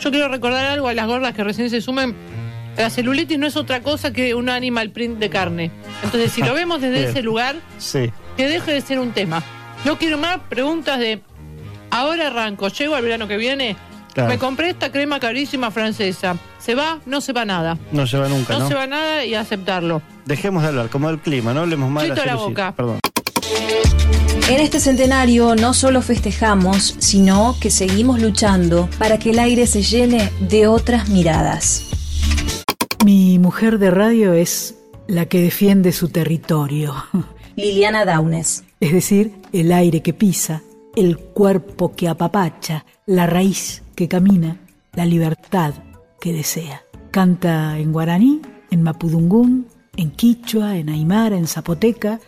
Yo 0.00 0.10
quiero 0.10 0.28
recordar 0.28 0.64
algo 0.66 0.88
a 0.88 0.94
las 0.94 1.06
gordas 1.06 1.34
que 1.34 1.44
recién 1.44 1.70
se 1.70 1.80
sumen. 1.80 2.14
La 2.76 2.88
celulitis 2.88 3.38
no 3.38 3.46
es 3.46 3.56
otra 3.56 3.82
cosa 3.82 4.12
que 4.12 4.34
un 4.34 4.48
animal 4.48 4.90
print 4.90 5.18
de 5.18 5.28
carne. 5.30 5.70
Entonces, 6.02 6.32
si 6.32 6.42
lo 6.42 6.54
vemos 6.54 6.80
desde 6.80 7.04
ese 7.10 7.22
lugar, 7.22 7.56
Sí, 7.78 8.10
que 8.36 8.48
deje 8.48 8.72
de 8.72 8.80
ser 8.80 8.98
un 8.98 9.12
tema. 9.12 9.42
No 9.84 9.98
quiero 9.98 10.18
más 10.18 10.38
preguntas 10.48 10.98
de, 10.98 11.20
ahora 11.90 12.28
arranco, 12.28 12.68
llego 12.68 12.94
al 12.94 13.02
verano 13.02 13.28
que 13.28 13.36
viene, 13.36 13.76
Claro. 14.14 14.28
me 14.28 14.38
compré 14.38 14.70
esta 14.70 14.90
crema 14.90 15.20
carísima 15.20 15.70
francesa. 15.70 16.36
¿Se 16.58 16.74
va? 16.74 16.98
No 17.06 17.20
se 17.20 17.32
va 17.32 17.44
nada. 17.44 17.78
no 17.92 18.06
se 18.06 18.18
va 18.18 18.28
nunca, 18.28 18.54
No, 18.54 18.60
¿no? 18.60 18.68
se 18.68 18.74
va 18.74 18.86
nada 18.86 19.24
y 19.24 19.34
aceptarlo. 19.34 20.02
Dejemos 20.26 20.62
de 20.62 20.68
hablar, 20.68 20.88
como 20.88 21.08
el 21.10 21.18
clima, 21.20 21.54
no 21.54 21.60
hablemos 21.60 21.90
más 21.90 22.04
de 22.04 22.10
Chito 22.10 22.24
la 22.24 22.32
celulitis. 22.32 22.48
boca. 22.50 22.74
Perdón. 22.76 22.98
En 24.48 24.60
este 24.60 24.80
centenario 24.80 25.54
no 25.54 25.74
solo 25.74 26.02
festejamos, 26.02 26.96
sino 26.98 27.56
que 27.60 27.70
seguimos 27.70 28.20
luchando 28.20 28.88
para 28.98 29.18
que 29.18 29.30
el 29.30 29.38
aire 29.38 29.66
se 29.66 29.82
llene 29.82 30.32
de 30.40 30.66
otras 30.66 31.08
miradas. 31.08 31.84
Mi 33.04 33.38
mujer 33.38 33.78
de 33.78 33.90
radio 33.90 34.32
es 34.34 34.74
la 35.06 35.26
que 35.26 35.40
defiende 35.40 35.92
su 35.92 36.08
territorio, 36.08 36.94
Liliana 37.56 38.04
Daunes. 38.04 38.64
es 38.80 38.92
decir, 38.92 39.32
el 39.52 39.72
aire 39.72 40.02
que 40.02 40.12
pisa, 40.12 40.62
el 40.96 41.16
cuerpo 41.18 41.94
que 41.94 42.08
apapacha, 42.08 42.84
la 43.06 43.26
raíz 43.26 43.82
que 44.00 44.08
camina, 44.08 44.56
la 44.94 45.04
libertad 45.04 45.74
que 46.22 46.32
desea. 46.32 46.82
Canta 47.10 47.78
en 47.78 47.92
guaraní, 47.92 48.40
en 48.70 48.82
mapudungún, 48.82 49.66
en 49.94 50.10
quichua, 50.10 50.78
en 50.78 50.88
aymara, 50.88 51.36
en 51.36 51.46
zapoteca. 51.46 52.18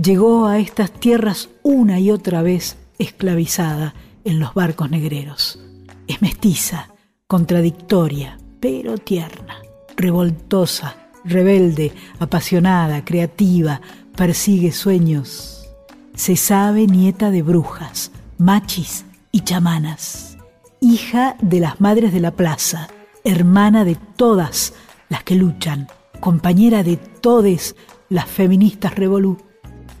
Llegó 0.00 0.46
a 0.46 0.60
estas 0.60 0.92
tierras 0.92 1.48
una 1.64 1.98
y 1.98 2.12
otra 2.12 2.42
vez 2.42 2.76
esclavizada 3.00 3.92
en 4.22 4.38
los 4.38 4.54
barcos 4.54 4.88
negreros. 4.88 5.58
Es 6.06 6.22
mestiza, 6.22 6.90
contradictoria, 7.26 8.38
pero 8.60 8.96
tierna, 8.96 9.56
revoltosa, 9.96 10.94
rebelde, 11.24 11.90
apasionada, 12.20 13.04
creativa, 13.04 13.80
persigue 14.16 14.70
sueños. 14.70 15.66
Se 16.14 16.36
sabe 16.36 16.86
nieta 16.86 17.32
de 17.32 17.42
brujas, 17.42 18.12
machis 18.38 19.04
y 19.32 19.40
chamanas, 19.40 20.35
hija 20.80 21.36
de 21.40 21.60
las 21.60 21.80
madres 21.80 22.12
de 22.12 22.20
la 22.20 22.32
plaza, 22.32 22.88
hermana 23.24 23.84
de 23.84 23.96
todas 24.16 24.74
las 25.08 25.24
que 25.24 25.34
luchan, 25.34 25.88
compañera 26.20 26.82
de 26.82 26.96
todes 26.96 27.76
las 28.08 28.26
feministas 28.26 28.94
revolú. 28.94 29.38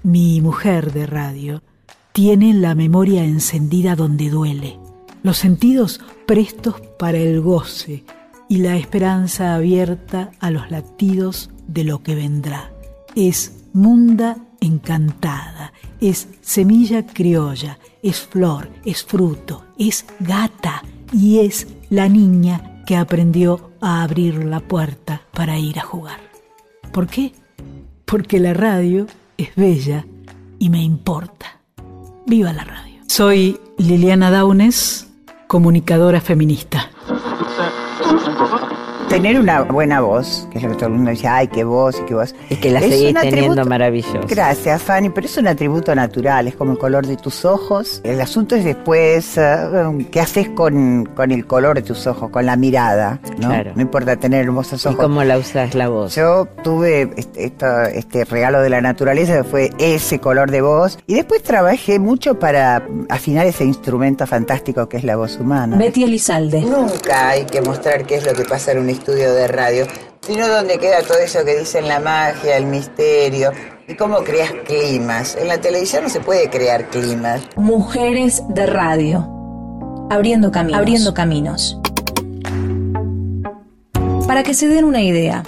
Mi 0.02 0.40
mujer 0.40 0.92
de 0.92 1.06
radio 1.06 1.62
tiene 2.12 2.54
la 2.54 2.74
memoria 2.74 3.24
encendida 3.24 3.96
donde 3.96 4.30
duele, 4.30 4.78
los 5.22 5.38
sentidos 5.38 6.00
prestos 6.26 6.80
para 6.98 7.18
el 7.18 7.40
goce 7.40 8.04
y 8.48 8.58
la 8.58 8.76
esperanza 8.76 9.54
abierta 9.54 10.30
a 10.40 10.50
los 10.50 10.70
latidos 10.70 11.50
de 11.66 11.84
lo 11.84 12.02
que 12.02 12.14
vendrá. 12.14 12.72
Es 13.14 13.64
munda 13.72 14.38
encantada, 14.60 15.72
es 16.00 16.28
semilla 16.40 17.06
criolla, 17.06 17.78
es 18.02 18.20
flor, 18.20 18.70
es 18.84 19.04
fruto, 19.04 19.64
es 19.78 20.06
gata 20.20 20.82
y 21.12 21.40
es 21.40 21.66
la 21.90 22.08
niña 22.08 22.82
que 22.86 22.96
aprendió 22.96 23.72
a 23.80 24.02
abrir 24.02 24.44
la 24.44 24.60
puerta 24.60 25.22
para 25.32 25.58
ir 25.58 25.78
a 25.78 25.82
jugar. 25.82 26.20
¿Por 26.92 27.06
qué? 27.06 27.32
Porque 28.04 28.38
la 28.38 28.54
radio 28.54 29.06
es 29.36 29.54
bella 29.56 30.06
y 30.58 30.70
me 30.70 30.82
importa. 30.82 31.60
Viva 32.26 32.52
la 32.52 32.64
radio. 32.64 33.02
Soy 33.06 33.58
Liliana 33.78 34.30
Daunes, 34.30 35.08
comunicadora 35.46 36.20
feminista. 36.20 36.90
Tener 39.22 39.40
una 39.40 39.62
buena 39.62 40.00
voz, 40.00 40.46
que 40.50 40.58
es 40.58 40.64
lo 40.64 40.70
que 40.70 40.76
todo 40.76 40.86
el 40.88 40.94
mundo 40.94 41.10
dice, 41.10 41.26
ay, 41.28 41.48
qué 41.48 41.64
voz 41.64 41.98
y 42.00 42.02
qué 42.04 42.14
voz. 42.14 42.34
Es 42.50 42.58
que 42.58 42.70
la 42.70 42.80
seguís 42.80 43.14
teniendo 43.14 43.64
maravillosa. 43.64 44.20
Gracias, 44.28 44.82
Fanny, 44.82 45.10
pero 45.10 45.26
es 45.26 45.36
un 45.38 45.46
atributo 45.48 45.94
natural, 45.94 46.48
es 46.48 46.54
como 46.56 46.72
el 46.72 46.78
color 46.78 47.06
de 47.06 47.16
tus 47.16 47.44
ojos. 47.44 48.00
El 48.04 48.20
asunto 48.20 48.54
es 48.56 48.64
después, 48.64 49.36
eh, 49.38 50.06
¿qué 50.10 50.20
haces 50.20 50.48
con, 50.50 51.06
con 51.14 51.32
el 51.32 51.46
color 51.46 51.76
de 51.76 51.82
tus 51.82 52.06
ojos, 52.06 52.30
con 52.30 52.44
la 52.46 52.56
mirada? 52.56 53.20
¿no? 53.38 53.48
Claro. 53.48 53.72
no 53.74 53.82
importa 53.82 54.16
tener 54.16 54.44
hermosos 54.44 54.84
¿Y 54.84 54.88
ojos. 54.88 55.00
cómo 55.00 55.24
la 55.24 55.38
usas 55.38 55.74
la 55.74 55.88
voz? 55.88 56.14
Yo 56.14 56.46
tuve 56.62 57.10
este, 57.16 57.46
esto- 57.46 57.82
este 57.84 58.24
regalo 58.24 58.60
de 58.60 58.70
la 58.70 58.80
naturaleza, 58.80 59.38
que 59.38 59.44
fue 59.44 59.70
ese 59.78 60.18
color 60.18 60.50
de 60.50 60.60
voz, 60.60 60.98
y 61.06 61.14
después 61.14 61.42
trabajé 61.42 61.98
mucho 61.98 62.38
para 62.38 62.82
afinar 63.08 63.46
ese 63.46 63.64
instrumento 63.64 64.26
fantástico 64.26 64.88
que 64.88 64.98
es 64.98 65.04
la 65.04 65.16
voz 65.16 65.38
humana. 65.38 65.76
Betty 65.76 66.04
Elizalde. 66.04 66.60
Nunca 66.60 67.30
hay 67.30 67.44
que 67.46 67.62
mostrar 67.62 68.04
qué 68.04 68.16
es 68.16 68.26
lo 68.26 68.32
que 68.34 68.44
pasa 68.44 68.72
en 68.72 68.80
un 68.80 68.90
estudio 69.06 69.34
de 69.34 69.46
radio, 69.46 69.86
sino 70.26 70.48
donde 70.48 70.78
queda 70.78 71.00
todo 71.00 71.18
eso 71.18 71.44
que 71.44 71.56
dicen 71.56 71.86
la 71.86 72.00
magia, 72.00 72.56
el 72.56 72.66
misterio, 72.66 73.52
y 73.86 73.94
cómo 73.94 74.24
creas 74.24 74.50
climas. 74.66 75.36
En 75.36 75.46
la 75.46 75.58
televisión 75.60 76.02
no 76.02 76.08
se 76.08 76.18
puede 76.18 76.50
crear 76.50 76.90
climas. 76.90 77.42
Mujeres 77.54 78.42
de 78.48 78.66
radio. 78.66 79.28
Abriendo 80.10 80.50
caminos. 80.50 80.80
Abriendo 80.80 81.14
caminos. 81.14 81.78
Para 84.26 84.42
que 84.42 84.54
se 84.54 84.66
den 84.66 84.84
una 84.84 85.02
idea, 85.02 85.44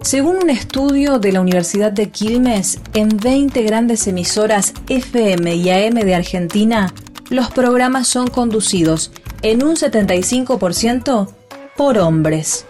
según 0.00 0.38
un 0.42 0.48
estudio 0.48 1.18
de 1.18 1.32
la 1.32 1.42
Universidad 1.42 1.92
de 1.92 2.08
Quilmes, 2.08 2.80
en 2.94 3.14
20 3.18 3.62
grandes 3.62 4.06
emisoras 4.06 4.72
FM 4.88 5.54
y 5.54 5.68
AM 5.68 5.96
de 5.96 6.14
Argentina, 6.14 6.94
los 7.28 7.50
programas 7.50 8.08
son 8.08 8.28
conducidos 8.28 9.12
en 9.42 9.62
un 9.62 9.76
75% 9.76 11.28
por 11.76 11.98
hombres. 11.98 12.64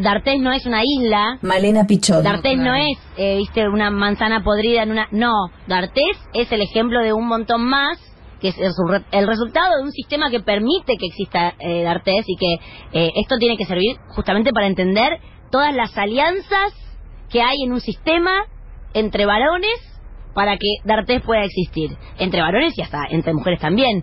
D'Artés 0.00 0.40
no 0.40 0.52
es 0.52 0.66
una 0.66 0.82
isla. 0.84 1.38
Malena 1.42 1.86
Pichot. 1.86 2.22
D'Artés 2.22 2.58
no 2.58 2.74
es, 2.74 2.98
eh, 3.16 3.36
viste, 3.36 3.68
una 3.68 3.90
manzana 3.90 4.42
podrida 4.42 4.82
en 4.82 4.90
una... 4.90 5.08
No, 5.12 5.32
D'Artés 5.66 6.16
es 6.32 6.50
el 6.50 6.62
ejemplo 6.62 7.00
de 7.00 7.12
un 7.12 7.26
montón 7.26 7.64
más, 7.64 7.98
que 8.40 8.48
es 8.48 8.56
el, 8.58 9.26
resultado 9.26 9.76
de 9.76 9.82
un 9.84 9.92
sistema 9.92 10.30
que 10.30 10.40
permite 10.40 10.96
que 10.96 11.06
exista 11.06 11.54
eh, 11.60 11.84
D'Artés 11.84 12.24
y 12.26 12.36
que 12.36 12.54
eh, 12.92 13.10
esto 13.16 13.36
tiene 13.38 13.56
que 13.56 13.66
servir 13.66 13.96
justamente 14.08 14.50
para 14.52 14.66
entender 14.66 15.20
todas 15.50 15.74
las 15.74 15.96
alianzas 15.96 16.72
que 17.30 17.40
hay 17.40 17.62
en 17.64 17.72
un 17.72 17.80
sistema 17.80 18.32
entre 18.94 19.26
varones 19.26 19.80
para 20.34 20.56
que 20.56 20.66
D'Artés 20.84 21.22
pueda 21.22 21.44
existir. 21.44 21.96
Entre 22.18 22.40
varones 22.40 22.76
y 22.76 22.82
hasta 22.82 23.04
entre 23.10 23.32
mujeres 23.32 23.60
también. 23.60 24.02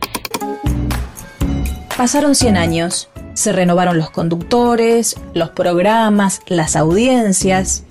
Pasaron 1.97 2.33
100 2.33 2.57
años. 2.57 3.10
Se 3.33 3.51
renovaron 3.51 3.97
los 3.97 4.09
conductores, 4.09 5.15
los 5.33 5.49
programas, 5.49 6.41
las 6.47 6.75
audiencias, 6.75 7.83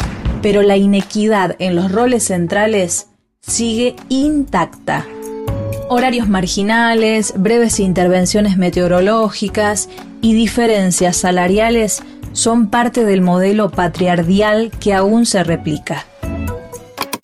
pero 0.43 0.63
la 0.63 0.77
inequidad 0.77 1.57
en 1.59 1.77
los 1.77 1.91
roles 1.91 2.25
centrales 2.25 3.09
sigue 3.41 3.97
intacta. 4.09 5.07
Horarios 5.89 6.29
marginales, 6.29 7.35
breves 7.37 7.81
intervenciones 7.81 8.57
meteorológicas 8.57 9.89
y 10.21 10.35
diferencias 10.35 11.17
salariales 11.17 12.03
son 12.33 12.69
parte 12.69 13.05
del 13.05 13.23
modelo 13.23 13.71
patriardial 13.71 14.71
que 14.79 14.95
aún 14.95 15.27
se 15.27 15.43
replica. 15.43 16.07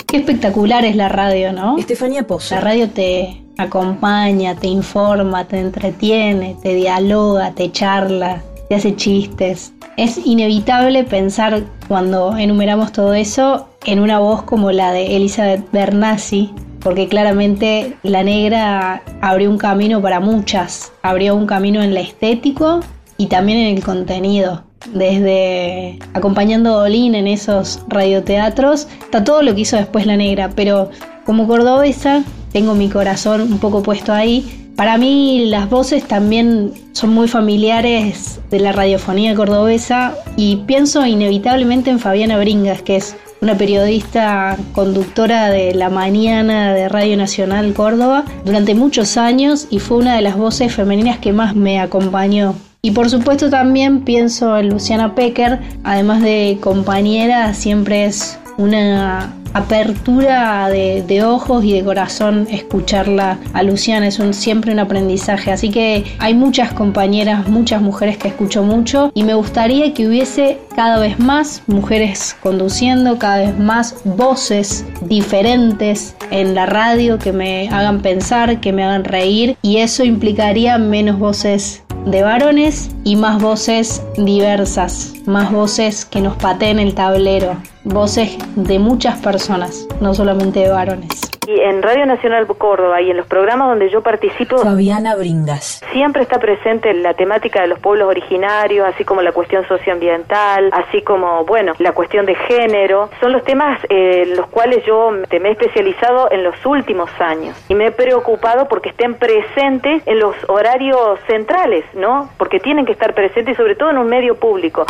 Qué 0.07 0.17
espectacular 0.17 0.85
es 0.85 0.97
la 0.97 1.09
radio, 1.09 1.53
¿no? 1.53 1.79
Estefanía 1.79 2.27
Pozo. 2.27 2.55
La 2.55 2.61
radio 2.61 2.89
te 2.91 3.46
acompaña, 3.59 4.55
te 4.55 4.69
informa, 4.69 5.47
te 5.47 5.61
entretiene, 5.61 6.57
te 6.63 6.75
dialoga, 6.75 7.53
te 7.53 7.71
charla, 7.73 8.43
te 8.69 8.75
hace 8.75 8.97
chistes. 8.97 9.73
Es 9.97 10.19
inevitable 10.25 11.05
pensar 11.05 11.63
cuando 11.89 12.37
enumeramos 12.37 12.93
todo 12.93 13.15
eso 13.15 13.69
en 13.85 14.01
una 14.01 14.19
voz 14.19 14.43
como 14.43 14.73
la 14.73 14.93
de 14.93 15.17
Elizabeth 15.17 15.71
Bernassi, 15.73 16.53
porque 16.81 17.09
claramente 17.09 17.97
la 18.03 18.23
negra 18.23 19.03
abrió 19.21 19.51
un 19.51 19.59
camino 19.59 20.03
para 20.03 20.21
muchas, 20.21 20.93
abrió 21.03 21.35
un 21.35 21.47
camino 21.47 21.83
en 21.83 21.95
lo 21.95 22.01
estético 22.01 22.81
y 23.17 23.27
también 23.27 23.59
en 23.59 23.77
el 23.77 23.83
contenido. 23.83 24.63
Desde 24.93 25.99
acompañando 26.15 26.75
a 26.75 26.83
Dolín 26.83 27.15
en 27.15 27.27
esos 27.27 27.81
radioteatros, 27.89 28.87
está 29.01 29.25
todo 29.25 29.43
lo 29.43 29.55
que 29.55 29.63
hizo 29.63 29.77
después 29.77 30.07
la 30.07 30.17
negra, 30.17 30.51
pero 30.55 30.91
como 31.25 31.49
cordobesa 31.49 32.23
tengo 32.57 32.75
mi 32.75 32.89
corazón 32.89 33.43
un 33.43 33.59
poco 33.59 33.83
puesto 33.83 34.15
ahí. 34.15 34.71
Para 34.77 34.97
mí 34.97 35.45
las 35.51 35.69
voces 35.69 36.05
también 36.05 36.73
son 36.93 37.11
muy 37.11 37.29
familiares 37.29 38.41
de 38.51 38.61
la 38.61 38.73
radiofonía 38.73 39.35
cordobesa 39.35 40.15
y 40.39 40.57
pienso 40.67 41.05
inevitablemente 41.05 41.91
en 41.91 41.99
Fabiana 41.99 42.39
Bringas, 42.39 42.81
que 42.81 42.97
es 42.97 43.15
una 43.43 43.59
periodista 43.59 44.57
conductora 44.73 45.51
de 45.51 45.75
la 45.75 45.91
mañana 45.91 46.73
de 46.73 46.89
Radio 46.89 47.19
Nacional 47.19 47.75
Córdoba 47.75 48.25
durante 48.47 48.75
muchos 48.75 49.19
años 49.19 49.67
y 49.69 49.79
fue 49.79 49.99
una 49.99 50.17
de 50.17 50.23
las 50.23 50.39
voces 50.39 50.75
femeninas 50.75 51.19
que 51.19 51.35
más 51.35 51.55
me 51.55 51.79
acompañó. 51.79 52.55
Y 52.81 52.93
por 52.93 53.11
supuesto 53.11 53.51
también 53.51 54.01
pienso 54.01 54.57
en 54.57 54.71
Luciana 54.71 55.15
Pecker, 55.15 55.61
además 55.85 56.23
de 56.23 56.57
compañera, 56.63 57.53
siempre 57.53 58.07
es 58.07 58.39
una 58.57 59.35
apertura 59.57 60.69
de, 60.69 61.23
ojos 61.25 61.65
y 61.65 61.73
de 61.73 61.83
corazón 61.83 62.47
escucharla 62.51 63.39
a 63.55 63.63
Luciana, 63.63 64.07
es 64.07 64.19
un, 64.19 64.35
siempre 64.35 64.73
un 64.73 64.79
aprendizaje. 64.79 65.51
Así 65.51 65.71
que 65.71 66.05
hay 66.19 66.35
muchas 66.35 66.73
compañeras, 66.73 67.49
muchas 67.49 67.81
mujeres 67.81 68.19
que 68.19 68.29
escucho 68.29 68.63
mucho 68.63 69.11
y 69.15 69.25
me 69.25 69.35
gustaría 69.35 69.95
que 69.95 70.07
hubiese 70.07 70.59
cada 70.75 70.99
vez 70.99 71.19
más 71.19 71.63
mujeres 71.67 72.37
conduciendo, 72.43 73.19
cada 73.19 73.39
vez 73.39 73.59
más 73.59 73.97
voces 74.05 74.85
diferentes 75.01 76.15
en 76.31 76.55
la 76.55 76.67
radio 76.67 77.19
que 77.19 77.33
me 77.33 77.69
hagan 77.69 78.03
pensar, 78.03 78.61
que 78.61 78.73
me 78.73 78.85
hagan 78.85 79.05
reír 79.05 79.57
y 79.63 79.79
eso 79.79 80.05
implicaría 80.05 80.77
menos 80.77 81.19
voces 81.19 81.83
de 82.07 82.23
varones 82.23 82.89
y 83.05 83.17
más 83.17 83.43
voces 83.43 84.01
diversas, 84.17 85.13
más 85.27 85.51
voces 85.51 86.05
que 86.05 86.21
nos 86.21 86.37
pateen 86.37 86.79
el 86.79 86.95
tablero, 86.95 87.57
voces 87.85 88.39
de 88.55 88.79
muchas 88.79 89.19
personas, 89.19 89.87
no 90.01 90.15
solamente 90.15 90.61
de 90.61 90.71
varones. 90.71 91.26
Y 91.47 91.61
en 91.61 91.83
Radio 91.83 92.07
Nacional 92.07 92.47
Córdoba 92.47 93.01
y 93.01 93.11
en 93.11 93.17
los 93.17 93.27
programas 93.27 93.69
donde 93.69 93.89
yo 93.91 94.03
participo, 94.03 94.59
Fabiana 94.59 95.15
Bringas. 95.17 95.81
siempre 95.93 96.23
está 96.23 96.39
presente 96.39 96.93
la 96.95 97.15
temática 97.15 97.61
de 97.61 97.69
los 97.69 97.79
pueblos 97.79 98.09
originarios, 98.09 98.87
así 98.87 99.05
como 99.05 99.23
la 99.23 99.33
cuestión 99.33 99.67
socioambiental, 99.69 100.71
así 100.73 101.03
como, 101.03 101.45
bueno, 101.45 101.73
la 101.79 101.93
cuestión 101.93 102.27
de 102.27 102.35
género. 102.35 103.11
Son 103.21 103.33
los 103.33 103.45
temas 103.45 103.81
eh, 103.89 104.25
los 104.37 104.47
cuales 104.49 104.85
yo 104.85 105.11
me 105.11 105.47
me 105.47 105.51
he 105.51 105.53
especializado 105.53 106.29
en 106.31 106.43
los 106.43 106.55
últimos 106.67 107.09
años 107.21 107.57
y 107.69 107.75
me 107.75 107.87
he 107.87 107.91
preocupado 107.93 108.67
porque 108.69 108.89
estén 108.89 109.15
presentes 109.15 110.03
en 110.07 110.19
los 110.19 110.35
horarios 110.49 111.21
centrales, 111.29 111.85
¿no? 111.95 112.31
Porque 112.37 112.59
tienen 112.59 112.85
que 112.85 112.93
estar 112.93 113.15
presentes 113.15 113.57
sobre 113.57 113.77
todo 113.77 113.91
en 113.91 113.99
un 113.99 114.09
medio 114.09 114.35
público. 114.37 114.87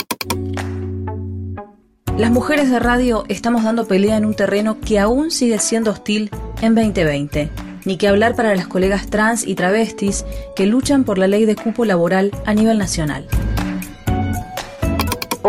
Las 2.18 2.30
mujeres 2.30 2.70
de 2.70 2.78
radio 2.78 3.26
estamos 3.28 3.62
dando 3.62 3.87
pelea 3.87 4.16
en 4.16 4.25
un 4.25 4.32
terreno 4.32 4.80
que 4.80 4.99
aún 4.99 5.30
sigue 5.30 5.58
siendo 5.58 5.90
hostil 5.90 6.30
en 6.62 6.75
2020. 6.75 7.50
Ni 7.85 7.99
que 7.99 8.08
hablar 8.08 8.35
para 8.35 8.54
las 8.56 8.66
colegas 8.66 9.08
trans 9.08 9.46
y 9.46 9.54
travestis 9.54 10.25
que 10.56 10.64
luchan 10.64 11.04
por 11.04 11.18
la 11.18 11.28
ley 11.28 11.44
de 11.44 11.56
cupo 11.56 11.85
laboral 11.85 12.30
a 12.46 12.54
nivel 12.54 12.78
nacional. 12.78 13.28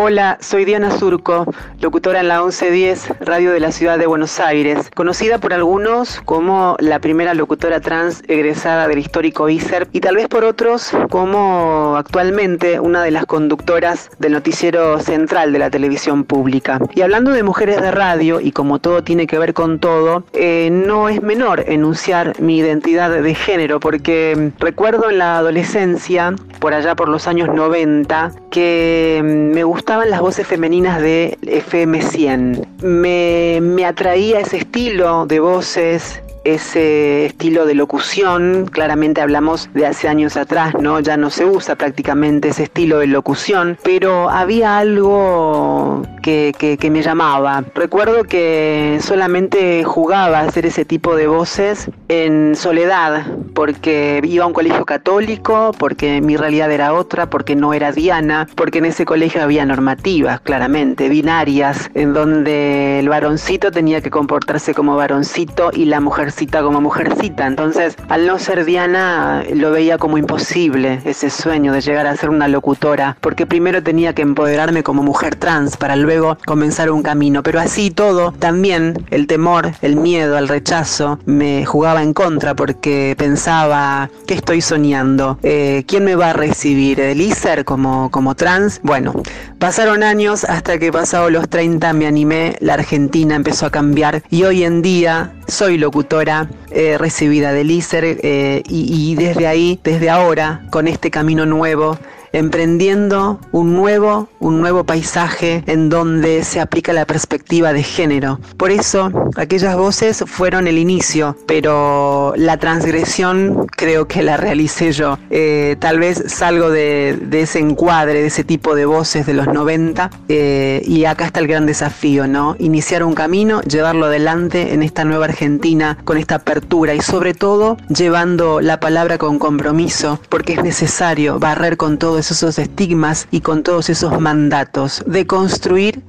Hola, 0.00 0.38
soy 0.40 0.64
Diana 0.64 0.96
Surco, 0.96 1.44
locutora 1.80 2.20
en 2.20 2.28
la 2.28 2.40
1110, 2.40 3.18
radio 3.18 3.50
de 3.50 3.58
la 3.58 3.72
ciudad 3.72 3.98
de 3.98 4.06
Buenos 4.06 4.38
Aires, 4.38 4.88
conocida 4.94 5.38
por 5.38 5.52
algunos 5.52 6.20
como 6.24 6.76
la 6.78 7.00
primera 7.00 7.34
locutora 7.34 7.80
trans 7.80 8.22
egresada 8.28 8.86
del 8.86 9.00
histórico 9.00 9.48
ISER 9.48 9.88
y 9.90 9.98
tal 9.98 10.14
vez 10.14 10.28
por 10.28 10.44
otros 10.44 10.92
como 11.10 11.96
actualmente 11.96 12.78
una 12.78 13.02
de 13.02 13.10
las 13.10 13.26
conductoras 13.26 14.08
del 14.20 14.34
noticiero 14.34 15.00
central 15.00 15.52
de 15.52 15.58
la 15.58 15.68
televisión 15.68 16.22
pública. 16.22 16.78
Y 16.94 17.00
hablando 17.00 17.32
de 17.32 17.42
mujeres 17.42 17.82
de 17.82 17.90
radio, 17.90 18.40
y 18.40 18.52
como 18.52 18.78
todo 18.78 19.02
tiene 19.02 19.26
que 19.26 19.40
ver 19.40 19.52
con 19.52 19.80
todo, 19.80 20.22
eh, 20.32 20.68
no 20.70 21.08
es 21.08 21.22
menor 21.22 21.64
enunciar 21.66 22.40
mi 22.40 22.58
identidad 22.58 23.10
de 23.10 23.34
género, 23.34 23.80
porque 23.80 24.52
recuerdo 24.60 25.10
en 25.10 25.18
la 25.18 25.38
adolescencia, 25.38 26.36
por 26.60 26.72
allá 26.72 26.94
por 26.94 27.08
los 27.08 27.26
años 27.26 27.48
90, 27.48 28.30
que 28.52 29.20
mm, 29.24 29.54
me 29.54 29.64
gustaban 29.88 30.10
las 30.10 30.20
voces 30.20 30.46
femeninas 30.46 31.00
de 31.00 31.38
FM 31.46 32.02
100. 32.02 32.66
Me, 32.82 33.58
me 33.62 33.86
atraía 33.86 34.38
ese 34.38 34.58
estilo 34.58 35.24
de 35.24 35.40
voces, 35.40 36.20
ese 36.44 37.24
estilo 37.24 37.64
de 37.64 37.74
locución, 37.74 38.66
claramente 38.70 39.22
hablamos 39.22 39.70
de 39.72 39.86
hace 39.86 40.06
años 40.06 40.36
atrás, 40.36 40.74
¿no? 40.78 41.00
Ya 41.00 41.16
no 41.16 41.30
se 41.30 41.46
usa 41.46 41.74
prácticamente 41.76 42.48
ese 42.48 42.64
estilo 42.64 42.98
de 42.98 43.06
locución, 43.06 43.78
pero 43.82 44.28
había 44.28 44.76
algo 44.76 46.02
que- 46.22 46.52
que 46.58 46.90
me 46.90 47.00
llamaba. 47.02 47.64
Recuerdo 47.74 48.24
que 48.24 48.98
solamente 49.00 49.84
jugaba 49.84 50.40
a 50.40 50.42
hacer 50.42 50.66
ese 50.66 50.84
tipo 50.84 51.16
de 51.16 51.28
voces 51.28 51.88
en 52.08 52.56
soledad, 52.56 53.26
porque 53.54 54.20
iba 54.24 54.44
a 54.44 54.46
un 54.46 54.52
colegio 54.52 54.84
católico, 54.84 55.72
porque 55.78 56.20
mi 56.20 56.36
realidad 56.36 56.70
era 56.70 56.94
otra, 56.94 57.28
porque 57.28 57.56
no 57.56 57.74
era 57.74 57.92
Diana, 57.92 58.48
porque 58.54 58.78
en 58.78 58.86
ese 58.86 59.04
colegio 59.04 59.42
había 59.42 59.64
normativas, 59.64 60.40
claramente, 60.40 61.08
binarias, 61.08 61.90
en 61.94 62.14
donde 62.14 63.00
el 63.00 63.08
varoncito 63.08 63.70
tenía 63.70 64.00
que 64.00 64.10
comportarse 64.10 64.74
como 64.74 64.96
varoncito 64.96 65.70
y 65.72 65.84
la 65.84 66.00
mujercita 66.00 66.62
como 66.62 66.80
mujercita. 66.80 67.46
Entonces, 67.46 67.96
al 68.08 68.26
no 68.26 68.38
ser 68.38 68.64
Diana, 68.64 69.44
lo 69.54 69.70
veía 69.70 69.98
como 69.98 70.18
imposible 70.18 71.00
ese 71.04 71.30
sueño 71.30 71.72
de 71.72 71.80
llegar 71.80 72.06
a 72.06 72.16
ser 72.16 72.30
una 72.30 72.48
locutora, 72.48 73.16
porque 73.20 73.46
primero 73.46 73.82
tenía 73.82 74.14
que 74.14 74.22
empoderarme 74.22 74.82
como 74.82 75.02
mujer 75.02 75.36
trans 75.36 75.76
para 75.76 75.96
luego 75.96 76.38
comenzar 76.46 76.90
un 76.90 77.02
camino. 77.02 77.42
Pero 77.42 77.60
así 77.60 77.90
todo, 77.90 78.32
también 78.38 78.94
el 79.10 79.26
temor, 79.26 79.72
el 79.82 79.96
miedo, 79.96 80.38
el 80.38 80.48
rechazo, 80.48 81.18
me 81.26 81.64
jugaba 81.66 81.97
en 82.02 82.12
contra 82.12 82.54
porque 82.54 83.14
pensaba, 83.16 84.10
¿qué 84.26 84.34
estoy 84.34 84.60
soñando? 84.60 85.38
Eh, 85.42 85.84
¿Quién 85.86 86.04
me 86.04 86.14
va 86.14 86.30
a 86.30 86.32
recibir? 86.32 87.00
¿El 87.00 87.20
ISER 87.20 87.64
como, 87.64 88.10
como 88.10 88.34
trans? 88.34 88.80
Bueno, 88.82 89.14
pasaron 89.58 90.02
años 90.02 90.44
hasta 90.44 90.78
que 90.78 90.92
pasados 90.92 91.30
los 91.32 91.48
30 91.48 91.92
me 91.92 92.06
animé, 92.06 92.56
la 92.60 92.74
Argentina 92.74 93.34
empezó 93.34 93.66
a 93.66 93.70
cambiar 93.70 94.22
y 94.30 94.44
hoy 94.44 94.64
en 94.64 94.82
día 94.82 95.32
soy 95.46 95.78
locutora 95.78 96.48
eh, 96.70 96.98
recibida 96.98 97.52
del 97.52 97.70
ISER 97.70 98.04
eh, 98.04 98.62
y, 98.68 99.12
y 99.12 99.14
desde 99.14 99.46
ahí, 99.46 99.80
desde 99.82 100.10
ahora, 100.10 100.62
con 100.70 100.88
este 100.88 101.10
camino 101.10 101.46
nuevo, 101.46 101.98
emprendiendo 102.32 103.40
un 103.52 103.74
nuevo, 103.74 104.28
un 104.40 104.60
nuevo 104.60 104.84
paisaje 104.84 105.62
en 105.66 105.88
donde 105.88 106.44
se 106.44 106.60
aplica 106.60 106.92
la 106.92 107.06
perspectiva 107.06 107.72
de 107.72 107.82
género. 107.82 108.40
Por 108.56 108.70
eso, 108.70 109.10
aquellas 109.36 109.76
voces 109.76 110.24
fueron 110.26 110.66
el 110.66 110.78
inicio, 110.78 111.36
pero 111.46 112.32
la 112.36 112.56
transgresión 112.56 113.66
creo 113.76 114.06
que 114.06 114.22
la 114.22 114.36
realicé 114.36 114.92
yo. 114.92 115.18
Eh, 115.30 115.76
tal 115.78 115.98
vez 115.98 116.24
salgo 116.26 116.70
de, 116.70 117.18
de, 117.20 117.42
ese 117.42 117.58
encuadre, 117.58 118.20
de 118.20 118.26
ese 118.26 118.44
tipo 118.44 118.74
de 118.74 118.86
voces 118.86 119.26
de 119.26 119.34
los 119.34 119.46
90, 119.46 120.10
eh, 120.28 120.82
y 120.86 121.04
acá 121.04 121.26
está 121.26 121.40
el 121.40 121.46
gran 121.46 121.66
desafío, 121.66 122.26
¿no? 122.26 122.56
Iniciar 122.58 123.02
un 123.02 123.14
camino, 123.14 123.60
llevarlo 123.62 124.06
adelante 124.06 124.74
en 124.74 124.82
esta 124.82 125.04
nueva 125.04 125.26
Argentina, 125.26 125.98
con 126.04 126.18
esta 126.18 126.36
apertura 126.36 126.94
y 126.94 127.00
sobre 127.00 127.34
todo 127.34 127.76
llevando 127.88 128.60
la 128.60 128.80
palabra 128.80 129.18
con 129.18 129.38
compromiso, 129.38 130.20
porque 130.28 130.54
es 130.54 130.62
necesario 130.62 131.38
barrer 131.38 131.76
con 131.76 131.98
todo 131.98 132.17
esos 132.18 132.58
estigmas 132.58 133.28
y 133.30 133.40
con 133.40 133.62
todos 133.62 133.88
esos 133.88 134.20
mandatos 134.20 135.02
de 135.06 135.26
construir 135.26 136.02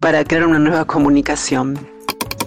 para 0.00 0.24
crear 0.24 0.46
una 0.46 0.58
nueva 0.58 0.84
comunicación. 0.84 1.78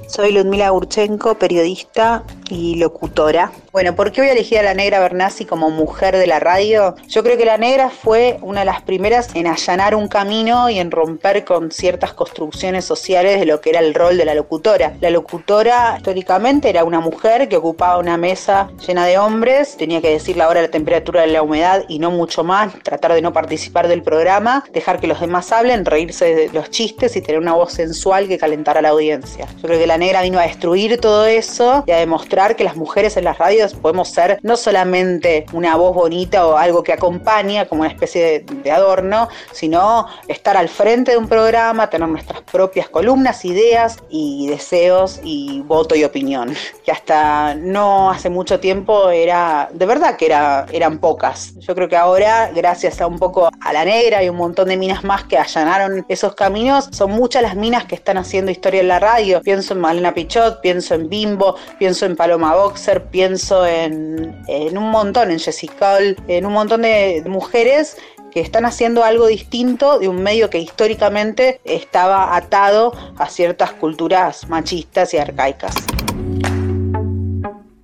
Soy 0.08 0.32
Ludmila 0.32 0.72
Urchenko, 0.72 1.36
periodista 1.36 2.24
y 2.50 2.76
locutora. 2.76 3.52
Bueno, 3.72 3.96
¿por 3.96 4.12
qué 4.12 4.22
voy 4.22 4.30
a 4.30 4.34
elegir 4.34 4.60
a 4.60 4.64
la 4.64 4.74
negra 4.74 5.00
Bernasi 5.00 5.46
como 5.46 5.70
mujer 5.70 6.18
de 6.18 6.28
la 6.28 6.40
radio? 6.40 6.96
Yo 7.08 7.24
creo 7.24 7.38
que 7.38 7.46
la 7.46 7.58
negra 7.58 7.90
fue 7.90 8.38
una 8.42 8.62
de 8.62 8.66
las 8.66 8.82
primeras 8.82 9.36
en 9.36 9.48
allanar 9.48 9.96
un 9.96 10.08
camino 10.08 10.70
y 10.70 10.80
en 10.80 10.92
romper 10.92 11.44
con 11.44 11.72
ciertas 11.72 12.14
construcciones 12.14 12.86
sociales 12.86 13.40
de 13.40 13.46
lo 13.46 13.62
que 13.62 13.72
era 13.72 13.80
el 13.80 13.94
rol 13.94 14.18
de 14.18 14.26
la 14.26 14.34
locutora. 14.34 14.94
La 15.02 15.10
locutora 15.10 15.96
históricamente 15.98 16.70
era 16.70 16.84
una 16.84 17.00
mujer 17.00 17.50
que 17.50 17.58
ocupaba 17.58 17.98
una 17.98 18.18
mesa 18.18 18.70
llena 18.86 19.06
de 19.06 19.18
hombres, 19.18 19.76
tenía 19.78 20.02
que 20.02 20.12
decir 20.12 20.38
la 20.38 20.48
hora, 20.48 20.62
la 20.62 20.72
temperatura 20.72 21.26
la 21.26 21.42
humedad 21.42 21.84
y 21.88 22.00
no 22.00 22.12
mucho 22.12 22.44
más, 22.44 22.74
tratar 22.84 23.14
de 23.14 23.22
no 23.22 23.34
participar 23.34 23.88
del 23.88 24.04
programa, 24.04 24.64
dejar 24.72 25.00
que 25.00 25.08
los 25.08 25.20
demás 25.20 25.52
hablen, 25.52 25.86
reírse 25.86 26.36
de 26.36 26.50
los 26.54 26.70
chistes 26.70 27.16
y 27.16 27.22
tener 27.22 27.40
una 27.40 27.54
voz 27.54 27.74
sensual 27.74 28.28
que 28.28 28.38
calentara 28.38 28.80
a 28.80 28.84
la 28.84 28.90
audiencia. 28.90 29.48
Yo 29.56 29.64
creo 29.64 29.80
que 29.80 29.88
la 29.88 29.98
negra 29.98 30.22
vino 30.22 30.40
a 30.40 30.44
destruir 30.44 31.00
todo 31.00 31.26
eso 31.26 31.84
y 31.88 31.92
a 31.92 31.98
demostrar 31.98 32.35
que 32.56 32.66
las 32.66 32.76
mujeres 32.76 33.16
en 33.16 33.24
las 33.24 33.38
radios 33.38 33.74
podemos 33.74 34.10
ser 34.10 34.40
no 34.44 34.58
solamente 34.58 35.46
una 35.54 35.78
voz 35.78 35.96
bonita 35.96 36.46
o 36.46 36.58
algo 36.58 36.84
que 36.84 36.92
acompaña 36.92 37.66
como 37.66 37.82
una 37.82 37.90
especie 37.90 38.44
de, 38.46 38.56
de, 38.56 38.72
adorno, 38.72 39.30
sino 39.54 40.08
estar 40.28 40.58
al 40.58 40.68
frente 40.68 41.12
de 41.12 41.18
un 41.18 41.30
programa, 41.30 41.90
tener 41.90 42.10
nuestras 42.10 42.42
propias 42.42 42.90
columnas, 42.90 43.46
ideas 43.46 44.00
y 44.10 44.48
deseos 44.48 45.22
y 45.24 45.62
voto 45.62 45.96
y 45.96 46.04
opinión. 46.04 46.54
Que 46.84 46.92
hasta 46.92 47.56
no 47.56 48.12
hace 48.12 48.30
mucho 48.30 48.60
tiempo 48.60 49.10
era, 49.10 49.70
de 49.72 49.86
verdad 49.86 50.18
que 50.18 50.26
era, 50.26 50.66
eran 50.74 51.00
pocas. 51.00 51.54
Yo 51.60 51.74
creo 51.74 51.88
que 51.88 51.96
ahora, 51.96 52.52
gracias 52.54 53.00
a 53.00 53.08
un 53.08 53.18
poco 53.18 53.50
a 53.62 53.74
la 53.74 53.86
negra 53.86 54.22
y 54.24 54.30
un 54.30 54.36
montón 54.36 54.68
de 54.68 54.76
minas 54.76 55.06
más 55.06 55.24
que 55.24 55.38
allanaron 55.38 56.06
esos 56.10 56.36
caminos, 56.36 56.90
son 56.92 57.12
muchas 57.12 57.42
las 57.42 57.56
minas 57.56 57.86
que 57.86 57.96
están 57.96 58.18
haciendo 58.18 58.52
historia 58.52 58.82
en 58.82 58.90
la 58.90 59.00
radio. 59.00 59.42
Pienso 59.42 59.74
en 59.74 59.80
Malena 59.80 60.14
Pichot, 60.14 60.60
pienso 60.60 60.96
en 60.96 61.08
Bimbo, 61.08 61.56
pienso 61.80 62.06
en 62.06 62.18
Paloma 62.26 62.56
Boxer, 62.56 63.04
pienso 63.04 63.68
en, 63.68 64.36
un 64.76 64.90
montón, 64.90 65.30
en 65.30 65.38
Jessica, 65.38 66.00
en 66.28 66.46
un 66.48 66.54
montón 66.54 66.82
de 66.82 67.22
mujeres 67.28 67.98
que 68.32 68.40
están 68.40 68.66
haciendo 68.66 69.04
algo 69.04 69.28
distinto 69.28 70.00
de 70.00 70.08
un 70.08 70.24
medio 70.24 70.50
que 70.50 70.58
históricamente 70.58 71.62
estaba 71.66 72.36
atado 72.36 72.94
a 73.20 73.30
ciertas 73.30 73.74
culturas 73.74 74.50
machistas 74.50 75.14
y 75.14 75.20
arcaicas. 75.20 75.76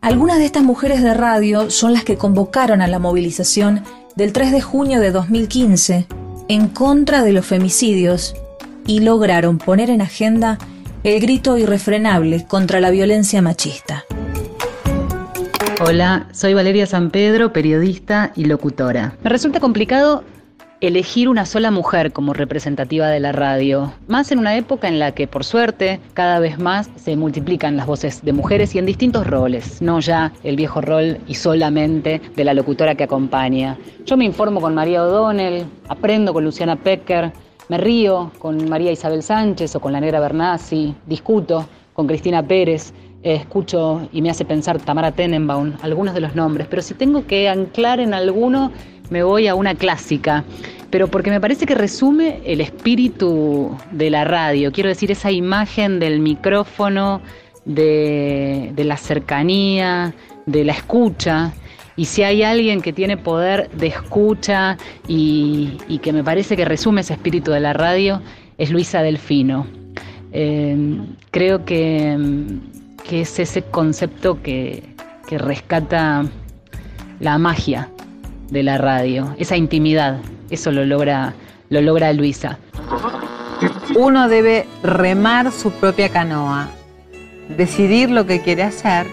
Algunas 0.02 0.40
de 0.40 0.46
estas 0.46 0.64
mujeres 0.64 1.04
de 1.04 1.14
radio 1.14 1.70
son 1.70 1.94
las 1.94 2.04
que 2.04 2.18
convocaron 2.18 2.82
a 2.82 2.88
la 2.88 2.98
movilización 2.98 3.84
del 4.16 4.34
3 4.34 4.54
de 4.54 4.62
junio 4.62 5.00
de 5.00 5.12
2015 5.12 6.08
en 6.48 6.68
contra 6.68 7.22
de 7.22 7.32
los 7.32 7.46
femicidios 7.46 8.34
y 8.88 9.02
lograron 9.02 9.60
poner 9.60 9.92
en 9.92 10.02
agenda 10.02 10.58
el 11.04 11.22
grito 11.22 11.60
irrefrenable 11.60 12.48
contra 12.48 12.80
la 12.80 12.90
violencia 12.90 13.44
machista. 13.44 14.04
Hola, 15.84 16.28
soy 16.32 16.54
Valeria 16.54 16.86
San 16.86 17.10
Pedro, 17.10 17.52
periodista 17.54 18.32
y 18.36 18.46
locutora. 18.46 19.16
Me 19.24 19.32
resulta 19.32 19.60
complicado 19.60 20.24
elegir 20.80 21.28
una 21.28 21.48
sola 21.48 21.72
mujer 21.72 22.12
como 22.12 22.34
representativa 22.34 23.08
de 23.08 23.20
la 23.20 23.32
radio, 23.32 23.92
más 24.08 24.32
en 24.32 24.38
una 24.38 24.56
época 24.56 24.88
en 24.88 25.00
la 25.00 25.14
que, 25.14 25.26
por 25.26 25.44
suerte, 25.44 26.00
cada 26.14 26.38
vez 26.38 26.60
más 26.60 26.88
se 26.98 27.16
multiplican 27.16 27.78
las 27.78 27.88
voces 27.88 28.24
de 28.24 28.32
mujeres 28.32 28.76
y 28.76 28.78
en 28.78 28.86
distintos 28.86 29.26
roles, 29.26 29.82
no 29.82 30.00
ya 30.00 30.32
el 30.44 30.56
viejo 30.56 30.82
rol 30.82 31.18
y 31.28 31.34
solamente 31.34 32.22
de 32.36 32.44
la 32.44 32.54
locutora 32.54 32.94
que 32.94 33.06
acompaña. 33.06 33.76
Yo 34.06 34.18
me 34.18 34.26
informo 34.26 34.62
con 34.62 34.76
María 34.76 35.04
O'Donnell, 35.04 35.66
aprendo 35.90 36.32
con 36.32 36.44
Luciana 36.44 36.76
Pecker, 36.76 37.34
me 37.70 37.80
río 37.80 38.32
con 38.38 38.70
María 38.70 38.92
Isabel 38.92 39.24
Sánchez 39.24 39.76
o 39.76 39.80
con 39.80 39.94
la 39.94 40.00
negra 40.00 40.20
Bernasi, 40.20 40.94
discuto 41.08 41.68
con 41.94 42.08
Cristina 42.08 42.44
Pérez, 42.44 42.94
escucho 43.24 44.08
y 44.12 44.22
me 44.22 44.30
hace 44.30 44.46
pensar 44.46 44.80
Tamara 44.80 45.12
Tenenbaum, 45.12 45.74
algunos 45.82 46.14
de 46.14 46.22
los 46.22 46.36
nombres, 46.36 46.68
pero 46.70 46.82
si 46.82 46.94
tengo 46.94 47.26
que 47.26 47.50
anclar 47.50 48.00
en 48.00 48.14
alguno, 48.14 48.72
me 49.10 49.24
voy 49.24 49.48
a 49.48 49.56
una 49.56 49.76
clásica, 49.76 50.44
pero 50.90 51.08
porque 51.08 51.30
me 51.30 51.40
parece 51.40 51.66
que 51.66 51.76
resume 51.76 52.40
el 52.46 52.62
espíritu 52.62 53.78
de 53.92 54.10
la 54.10 54.24
radio, 54.24 54.72
quiero 54.72 54.90
decir, 54.90 55.12
esa 55.12 55.32
imagen 55.32 56.00
del 56.00 56.20
micrófono, 56.20 57.22
de, 57.66 58.74
la 58.78 58.98
cercanía, 58.98 60.14
de 60.46 60.64
la 60.64 60.74
escucha. 60.74 61.54
Y 61.96 62.06
si 62.06 62.24
hay 62.24 62.42
alguien 62.42 62.82
que 62.82 62.94
tiene 62.94 63.18
poder 63.18 63.70
de 63.72 63.88
escucha 63.88 64.78
y, 65.08 65.78
y, 65.88 66.00
que 66.00 66.14
me 66.14 66.24
parece 66.24 66.56
que 66.56 66.66
resume 66.66 67.02
ese 67.02 67.14
espíritu 67.14 67.52
de 67.52 67.60
la 67.60 67.74
radio, 67.74 68.22
es 68.58 68.72
Luisa 68.72 69.04
Delfino. 69.04 69.68
Eh, 70.32 70.98
creo 71.32 71.66
que, 71.66 72.18
que, 73.08 73.22
es 73.22 73.40
ese 73.40 73.64
concepto 73.64 74.42
que, 74.42 74.96
que 75.28 75.38
rescata 75.38 76.26
la 77.20 77.38
magia 77.38 77.90
de 78.50 78.64
la 78.64 78.78
radio, 78.78 79.36
esa 79.38 79.56
intimidad, 79.56 80.20
eso 80.50 80.72
lo 80.72 80.86
logra, 80.86 81.34
lo 81.70 81.82
logra 81.82 82.12
Luisa. 82.14 82.58
Uno 83.96 84.28
debe 84.28 84.68
remar 84.84 85.52
su 85.52 85.72
propia 85.72 86.10
canoa, 86.10 86.70
decidir 87.58 88.10
lo 88.10 88.26
que 88.26 88.42
quiere 88.42 88.64
hacer 88.64 89.08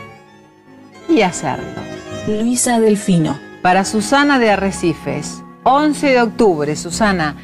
y 1.09 1.22
hacerlo. 1.22 1.81
Luisa 2.27 2.81
Delfino. 2.81 3.38
Para 3.62 3.85
Susana 3.85 4.38
de 4.38 4.51
Arrecifes, 4.51 5.42
11 5.64 6.07
de 6.07 6.22
octubre, 6.22 6.77
Susana, 6.77 7.37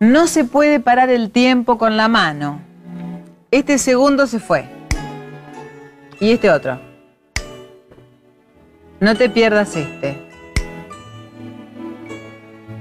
no 0.00 0.26
se 0.26 0.44
puede 0.44 0.80
parar 0.80 1.10
el 1.10 1.30
tiempo 1.30 1.78
con 1.78 1.96
la 1.96 2.08
mano. 2.08 2.60
Este 3.52 3.78
segundo 3.78 4.26
se 4.26 4.40
fue. 4.40 4.79
Y 6.20 6.32
este 6.32 6.50
otro. 6.50 6.78
No 9.00 9.16
te 9.16 9.30
pierdas 9.30 9.74
este. 9.74 10.30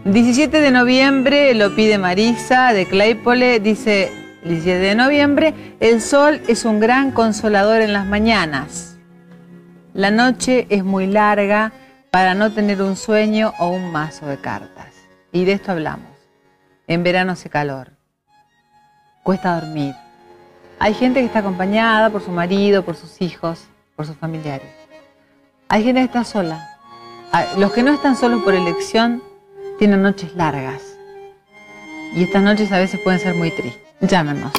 17 0.04 0.60
de 0.60 0.72
noviembre 0.72 1.54
lo 1.56 1.74
pide 1.74 1.98
Marisa 1.98 2.74
de 2.74 2.86
Claypole, 2.86 3.62
dice 3.62 4.12
17 4.44 4.80
de 4.80 4.96
noviembre, 4.96 5.54
el 5.80 6.02
sol 6.02 6.42
es 6.48 6.66
un 6.66 6.80
gran 6.80 7.12
consolador 7.12 7.82
en 7.82 7.94
las 7.94 8.06
mañanas. 8.06 8.98
La 9.94 10.12
noche 10.12 10.68
es 10.70 10.84
muy 10.84 11.08
larga 11.08 11.72
para 12.12 12.34
no 12.34 12.52
tener 12.52 12.82
un 12.82 12.96
sueño 12.96 13.54
o 13.60 13.70
un 13.70 13.92
mazo 13.92 14.26
de 14.26 14.38
cartas. 14.38 14.94
Y 15.32 15.46
de 15.46 15.54
esto 15.54 15.72
hablamos. 15.72 16.10
En 16.88 17.04
verano 17.04 17.34
hace 17.34 17.50
calor. 17.50 17.92
Cuesta 19.24 19.60
dormir. 19.60 19.94
Hay 20.82 20.94
gente 20.94 21.20
que 21.20 21.26
está 21.26 21.40
acompañada 21.40 22.10
por 22.10 22.24
su 22.24 22.32
marido, 22.32 22.86
por 22.86 22.96
sus 22.96 23.22
hijos, 23.22 23.66
por 23.98 24.06
sus 24.06 24.16
familiares. 24.16 24.68
Hay 25.68 25.84
gente 25.84 26.00
que 26.00 26.06
está 26.06 26.24
sola. 26.24 26.78
Los 27.58 27.74
que 27.74 27.84
no 27.84 27.94
están 27.94 28.16
solos 28.16 28.42
por 28.44 28.54
elección 28.54 29.22
tienen 29.78 30.02
noches 30.02 30.34
largas. 30.36 30.82
Y 32.16 32.24
estas 32.24 32.42
noches 32.42 32.72
a 32.72 32.80
veces 32.80 33.00
pueden 33.04 33.20
ser 33.20 33.36
muy 33.36 33.52
tristes. 33.52 33.82
Llámenos. 34.00 34.54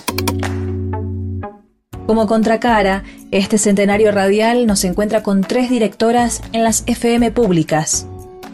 Como 2.07 2.27
contracara, 2.27 3.03
este 3.31 3.57
centenario 3.57 4.13
radial 4.13 4.67
nos 4.67 4.85
encuentra 4.85 5.23
con 5.23 5.41
tres 5.41 5.71
directoras 5.71 6.43
en 6.53 6.65
las 6.65 6.85
FM 6.87 7.31
públicas: 7.31 8.07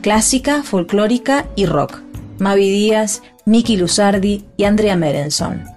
clásica, 0.02 0.62
folclórica 0.62 1.46
y 1.56 1.66
rock. 1.66 1.98
Mavi 2.38 2.70
Díaz, 2.70 3.22
Miki 3.44 3.76
Luzardi 3.76 4.44
y 4.56 4.64
Andrea 4.64 4.94
Merenson. 4.94 5.75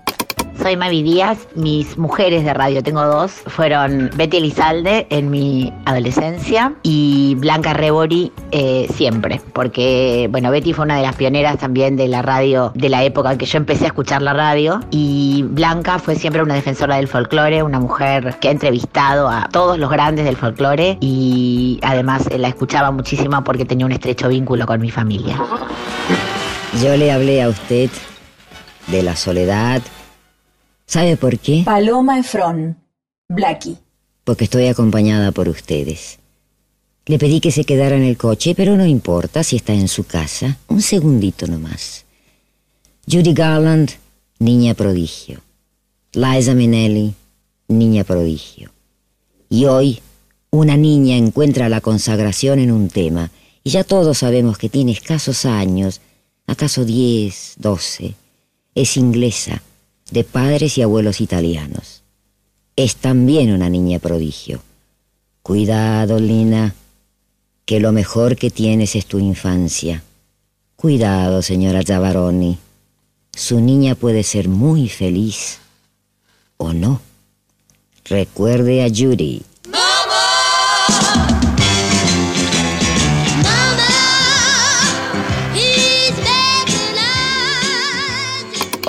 Soy 0.62 0.76
Mavi 0.76 1.04
Díaz, 1.04 1.48
mis 1.56 1.98
mujeres 1.98 2.43
de 2.43 2.54
radio, 2.54 2.84
tengo 2.84 3.06
dos, 3.06 3.32
fueron 3.48 4.10
Betty 4.17 4.38
Elizalde 4.38 5.08
en 5.10 5.30
mi 5.30 5.72
adolescencia 5.86 6.74
y 6.84 7.36
Blanca 7.36 7.74
Rebori 7.74 8.34
eh, 8.52 8.88
siempre, 8.93 9.39
porque 9.54 10.28
bueno, 10.30 10.52
Betty 10.52 10.74
fue 10.74 10.84
una 10.84 10.98
de 10.98 11.04
las 11.04 11.15
pioneras 11.15 11.60
también 11.60 11.95
de 11.95 12.10
la 12.10 12.22
radio 12.22 12.74
de 12.76 12.89
la 12.89 13.06
época 13.06 13.32
en 13.32 13.38
que 13.38 13.45
yo 13.45 13.58
empecé 13.58 13.86
a 13.86 13.88
escuchar 13.88 14.22
la 14.22 14.34
radio 14.34 14.82
y 14.91 15.45
Blanca 15.48 15.98
fue 15.98 16.15
siempre 16.15 16.43
una 16.43 16.56
defensora 16.56 16.98
del 16.98 17.08
folclore, 17.08 17.63
una 17.63 17.80
mujer 17.80 18.38
que 18.41 18.50
ha 18.50 18.52
entrevistado 18.52 19.30
a 19.30 19.48
todos 19.50 19.80
los 19.80 19.89
grandes 19.89 20.26
del 20.26 20.36
folclore 20.36 20.98
y 21.00 21.80
además 21.84 22.28
eh, 22.32 22.38
la 22.38 22.50
escuchaba 22.50 22.91
muchísimo 22.91 23.41
porque 23.45 23.63
tenía 23.63 23.86
un 23.86 23.93
estrecho 23.93 24.28
vínculo 24.28 24.65
con 24.65 24.82
mi 24.82 24.91
familia. 24.91 25.38
Yo 26.84 26.98
le 26.98 27.13
hablé 27.13 27.41
a 27.43 27.48
usted 27.48 27.89
de 28.88 29.04
la 29.04 29.15
soledad. 29.15 29.82
¿Sabe 30.89 31.17
por 31.17 31.38
qué? 31.38 31.62
Paloma 31.63 32.17
Efron, 32.17 32.75
Blackie. 33.28 33.78
Porque 34.23 34.45
estoy 34.45 34.65
acompañada 34.65 35.32
por 35.32 35.47
ustedes. 35.47 36.17
Le 37.06 37.19
pedí 37.19 37.41
que 37.41 37.52
se 37.52 37.63
quedara 37.63 37.95
en 37.95 38.02
el 38.02 38.17
coche, 38.17 38.56
pero 38.56 38.75
no 38.75 38.88
importa 38.88 39.43
si 39.43 39.58
está 39.58 39.71
en 39.71 39.88
su 39.88 40.06
casa. 40.06 40.58
Un 40.67 40.82
segundito 40.82 41.45
nomás. 41.45 42.06
Judy 43.06 43.34
Garland, 43.34 43.91
niña 44.39 44.73
prodigio. 44.73 45.41
Liza 46.13 46.56
Minnelli, 46.56 47.13
niña 47.67 48.04
prodigio. 48.04 48.71
Y 49.47 49.65
hoy, 49.65 49.99
una 50.49 50.75
niña 50.75 51.17
encuentra 51.17 51.69
la 51.69 51.82
consagración 51.82 52.58
en 52.58 52.71
un 52.71 52.89
tema, 52.89 53.30
y 53.63 53.69
ya 53.69 53.84
todos 53.84 54.17
sabemos 54.17 54.58
que 54.58 54.69
tiene 54.69 54.93
escasos 54.93 55.45
años, 55.45 56.02
acaso 56.47 56.84
10, 56.84 57.58
12. 57.60 58.15
Es 58.73 58.97
inglesa, 58.97 59.62
de 60.12 60.24
padres 60.24 60.78
y 60.78 60.82
abuelos 60.82 61.22
italianos. 61.22 62.04
Es 62.76 62.95
también 62.95 63.52
una 63.52 63.69
niña 63.69 64.00
prodigio. 64.00 64.62
Cuidado, 65.41 66.19
Lina, 66.19 66.76
que 67.65 67.80
lo 67.80 67.91
mejor 67.91 68.36
que 68.36 68.50
tienes 68.50 68.95
es 68.95 69.06
tu 69.06 69.19
infancia. 69.19 70.04
Cuidado, 70.76 71.41
señora 71.41 71.84
Zavaroni. 71.84 72.58
Su 73.34 73.60
niña 73.60 73.95
puede 73.95 74.24
ser 74.24 74.48
muy 74.48 74.89
feliz 74.89 75.60
o 76.58 76.74
no. 76.74 77.02
Recuerde 78.06 78.84
a 78.84 78.89
Judy. 78.89 79.41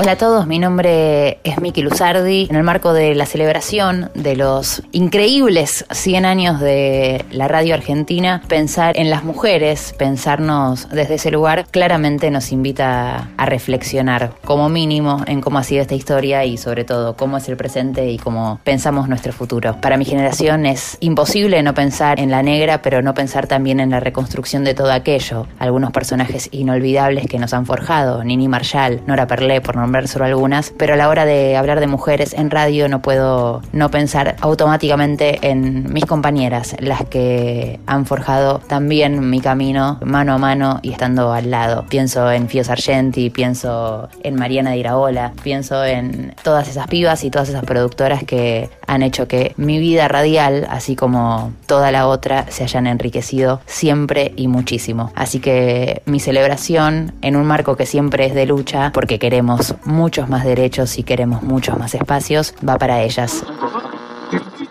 Hola 0.02 0.12
a 0.12 0.16
todos, 0.16 0.46
mi 0.46 0.58
nombre 0.58 1.40
es 1.44 1.60
Miki 1.60 1.82
Luzardi. 1.82 2.46
En 2.48 2.56
el 2.56 2.62
marco 2.62 2.94
de 2.94 3.14
la 3.14 3.26
celebración 3.26 4.10
de 4.14 4.34
los 4.34 4.82
increíbles 4.92 5.84
100 5.90 6.24
años 6.24 6.58
de 6.58 7.22
la 7.30 7.48
radio 7.48 7.74
argentina, 7.74 8.40
pensar 8.48 8.96
en 8.96 9.10
las 9.10 9.24
mujeres, 9.24 9.94
pensarnos 9.98 10.88
desde 10.88 11.16
ese 11.16 11.30
lugar, 11.30 11.66
claramente 11.70 12.30
nos 12.30 12.50
invita 12.50 13.28
a 13.36 13.44
reflexionar 13.44 14.32
como 14.42 14.70
mínimo 14.70 15.22
en 15.26 15.42
cómo 15.42 15.58
ha 15.58 15.64
sido 15.64 15.82
esta 15.82 15.94
historia 15.94 16.46
y 16.46 16.56
sobre 16.56 16.84
todo 16.84 17.14
cómo 17.14 17.36
es 17.36 17.46
el 17.50 17.58
presente 17.58 18.10
y 18.10 18.16
cómo 18.16 18.58
pensamos 18.64 19.06
nuestro 19.06 19.34
futuro. 19.34 19.82
Para 19.82 19.98
mi 19.98 20.06
generación 20.06 20.64
es 20.64 20.96
imposible 21.00 21.62
no 21.62 21.74
pensar 21.74 22.20
en 22.20 22.30
la 22.30 22.42
negra, 22.42 22.80
pero 22.80 23.02
no 23.02 23.12
pensar 23.12 23.46
también 23.46 23.80
en 23.80 23.90
la 23.90 24.00
reconstrucción 24.00 24.64
de 24.64 24.72
todo 24.72 24.92
aquello. 24.92 25.46
Algunos 25.58 25.90
personajes 25.92 26.48
inolvidables 26.52 27.26
que 27.26 27.38
nos 27.38 27.52
han 27.52 27.66
forjado, 27.66 28.24
Nini 28.24 28.48
Marshall, 28.48 29.02
Nora 29.06 29.26
Perlé, 29.26 29.60
por 29.60 29.76
nombrar 29.76 29.89
solo 30.08 30.24
algunas, 30.24 30.72
pero 30.76 30.94
a 30.94 30.96
la 30.96 31.08
hora 31.08 31.24
de 31.24 31.56
hablar 31.56 31.80
de 31.80 31.86
mujeres 31.86 32.34
en 32.34 32.50
radio 32.50 32.88
no 32.88 33.02
puedo 33.02 33.62
no 33.72 33.90
pensar 33.90 34.36
automáticamente 34.40 35.38
en 35.42 35.92
mis 35.92 36.06
compañeras, 36.06 36.76
las 36.78 37.04
que 37.04 37.80
han 37.86 38.06
forjado 38.06 38.60
también 38.60 39.30
mi 39.30 39.40
camino 39.40 39.98
mano 40.04 40.34
a 40.34 40.38
mano 40.38 40.80
y 40.82 40.92
estando 40.92 41.32
al 41.32 41.50
lado. 41.50 41.84
Pienso 41.88 42.30
en 42.30 42.48
Fio 42.48 42.64
Sargenti, 42.64 43.30
pienso 43.30 44.08
en 44.22 44.36
Mariana 44.36 44.70
de 44.70 44.78
Iraola, 44.78 45.32
pienso 45.42 45.84
en 45.84 46.34
todas 46.42 46.68
esas 46.68 46.86
pibas 46.86 47.24
y 47.24 47.30
todas 47.30 47.48
esas 47.48 47.64
productoras 47.64 48.24
que 48.24 48.70
han 48.86 49.02
hecho 49.02 49.28
que 49.28 49.54
mi 49.56 49.78
vida 49.78 50.08
radial, 50.08 50.66
así 50.70 50.96
como 50.96 51.52
toda 51.66 51.92
la 51.92 52.06
otra, 52.06 52.46
se 52.48 52.64
hayan 52.64 52.86
enriquecido 52.86 53.60
siempre 53.66 54.32
y 54.36 54.48
muchísimo. 54.48 55.12
Así 55.14 55.40
que 55.40 56.02
mi 56.06 56.20
celebración 56.20 57.12
en 57.22 57.36
un 57.36 57.46
marco 57.46 57.76
que 57.76 57.86
siempre 57.86 58.26
es 58.26 58.34
de 58.34 58.46
lucha, 58.46 58.90
porque 58.92 59.18
queremos 59.18 59.74
muchos 59.84 60.28
más 60.28 60.44
derechos 60.44 60.98
y 60.98 61.02
queremos 61.02 61.42
muchos 61.42 61.78
más 61.78 61.94
espacios, 61.94 62.54
va 62.66 62.78
para 62.78 63.02
ellas. 63.02 63.42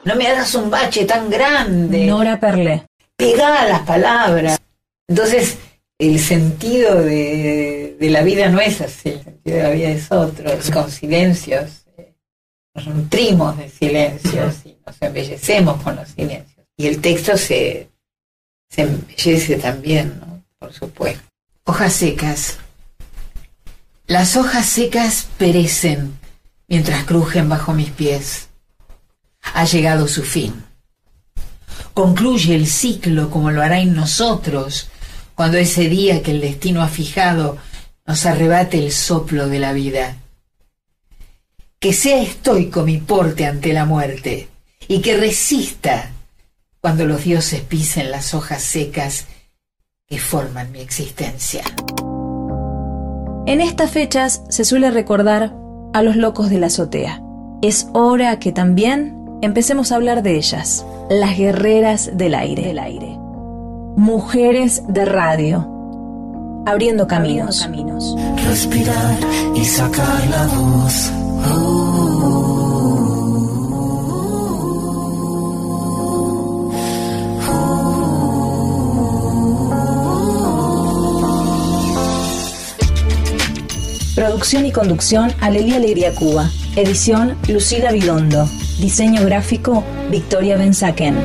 No 0.06 0.16
me 0.16 0.28
hagas 0.28 0.54
un 0.56 0.70
bache 0.70 1.06
tan 1.06 1.30
grande. 1.30 2.06
Nora 2.06 2.40
Perlé. 2.40 2.86
Pegá 3.16 3.66
las 3.68 3.82
palabras. 3.82 4.58
Entonces, 5.08 5.58
el 5.98 6.20
sentido 6.20 6.96
de, 7.02 7.98
de 8.00 8.10
la 8.10 8.22
vida 8.24 8.48
no 8.50 8.60
es 8.60 8.80
así. 8.82 9.10
El 9.10 9.24
sentido 9.24 9.58
de 9.58 9.64
la 9.64 9.70
vida 9.72 9.90
es 9.90 10.12
otro. 10.12 10.50
Es 10.52 10.72
con 10.72 10.90
silencios. 10.90 11.84
eh, 11.98 12.14
Nos 12.76 12.88
nutrimos 12.88 13.58
de 13.58 13.70
silencios 13.70 14.66
y 14.66 14.78
nos 14.86 14.96
embellecemos 15.02 15.82
con 15.84 15.96
los 15.98 16.08
silencios. 16.10 16.66
Y 16.78 16.88
el 16.88 17.02
texto 17.02 17.36
se, 17.38 17.90
se 18.70 18.84
embellece 18.84 19.58
también, 19.58 20.18
¿no? 20.22 20.42
Por 20.58 20.72
supuesto. 20.72 21.22
Hojas 21.66 21.92
secas. 21.94 22.58
Las 24.10 24.38
hojas 24.38 24.66
secas 24.66 25.28
perecen 25.38 26.18
mientras 26.68 27.04
crujen 27.04 27.48
bajo 27.48 27.74
mis 27.74 27.92
pies. 27.92 28.48
Ha 29.54 29.66
llegado 29.66 30.08
su 30.08 30.24
fin. 30.24 30.64
Concluye 31.94 32.56
el 32.56 32.66
ciclo 32.66 33.30
como 33.30 33.52
lo 33.52 33.62
hará 33.62 33.82
en 33.82 33.94
nosotros 33.94 34.90
cuando 35.36 35.60
ese 35.60 35.90
día 35.90 36.24
que 36.24 36.32
el 36.32 36.42
destino 36.42 36.82
ha 36.82 36.88
fijado 36.88 37.58
nos 38.08 38.26
arrebate 38.26 38.84
el 38.84 38.92
soplo 38.92 39.48
de 39.48 39.60
la 39.60 39.74
vida. 39.74 40.18
Que 41.78 41.94
sea 41.94 42.20
estoico 42.20 42.82
mi 42.82 42.98
porte 42.98 43.46
ante 43.46 43.74
la 43.74 43.86
muerte 43.86 44.50
y 44.88 45.02
que 45.02 45.18
resista 45.18 46.10
cuando 46.82 47.06
los 47.06 47.26
dioses 47.26 47.62
pisen 47.62 48.10
las 48.10 48.34
hojas 48.34 48.64
secas 48.64 49.28
que 50.08 50.18
forman 50.18 50.72
mi 50.72 50.80
existencia. 50.80 51.64
En 53.46 53.62
estas 53.62 53.92
fechas 53.92 54.44
se 54.50 54.66
suele 54.66 54.92
recordar 54.92 55.56
a 55.94 56.02
los 56.04 56.16
locos 56.16 56.50
de 56.50 56.60
la 56.60 56.68
azotea. 56.68 57.22
Es 57.62 57.90
hora 57.94 58.38
que 58.40 58.52
también 58.52 59.40
empecemos 59.42 59.92
a 59.92 59.96
hablar 59.96 60.24
de 60.24 60.36
ellas, 60.36 60.86
las 61.10 61.38
guerreras 61.38 62.12
del 62.14 62.36
aire. 62.36 62.64
Del 62.64 62.80
aire. 62.80 63.18
Mujeres 63.96 64.84
de 64.88 65.06
radio. 65.06 65.68
Abriendo 66.66 67.08
caminos. 67.08 67.68
Respirar 68.48 69.18
y 69.56 69.66
sacar 69.66 70.28
la 70.30 70.48
voz. 70.48 71.12
Producción 84.40 84.66
y 84.66 84.72
conducción 84.72 85.34
Alelia 85.42 85.76
Alegría 85.76 86.16
Cuba. 86.16 86.50
Edición 86.78 87.36
Lucila 87.50 87.92
Vidondo. 87.92 88.48
Diseño 88.80 89.26
gráfico 89.26 89.84
Victoria 90.10 90.56
Benzaken. 90.56 91.18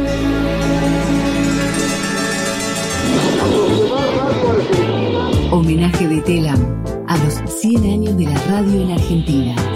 Homenaje 5.53 6.09
de 6.09 6.21
Telam 6.23 6.83
a 7.07 7.17
los 7.19 7.35
100 7.61 7.85
años 7.85 8.19
de 8.19 8.25
la 8.25 8.39
radio 8.49 8.81
en 8.83 8.91
Argentina. 8.91 9.55
100 9.55 9.74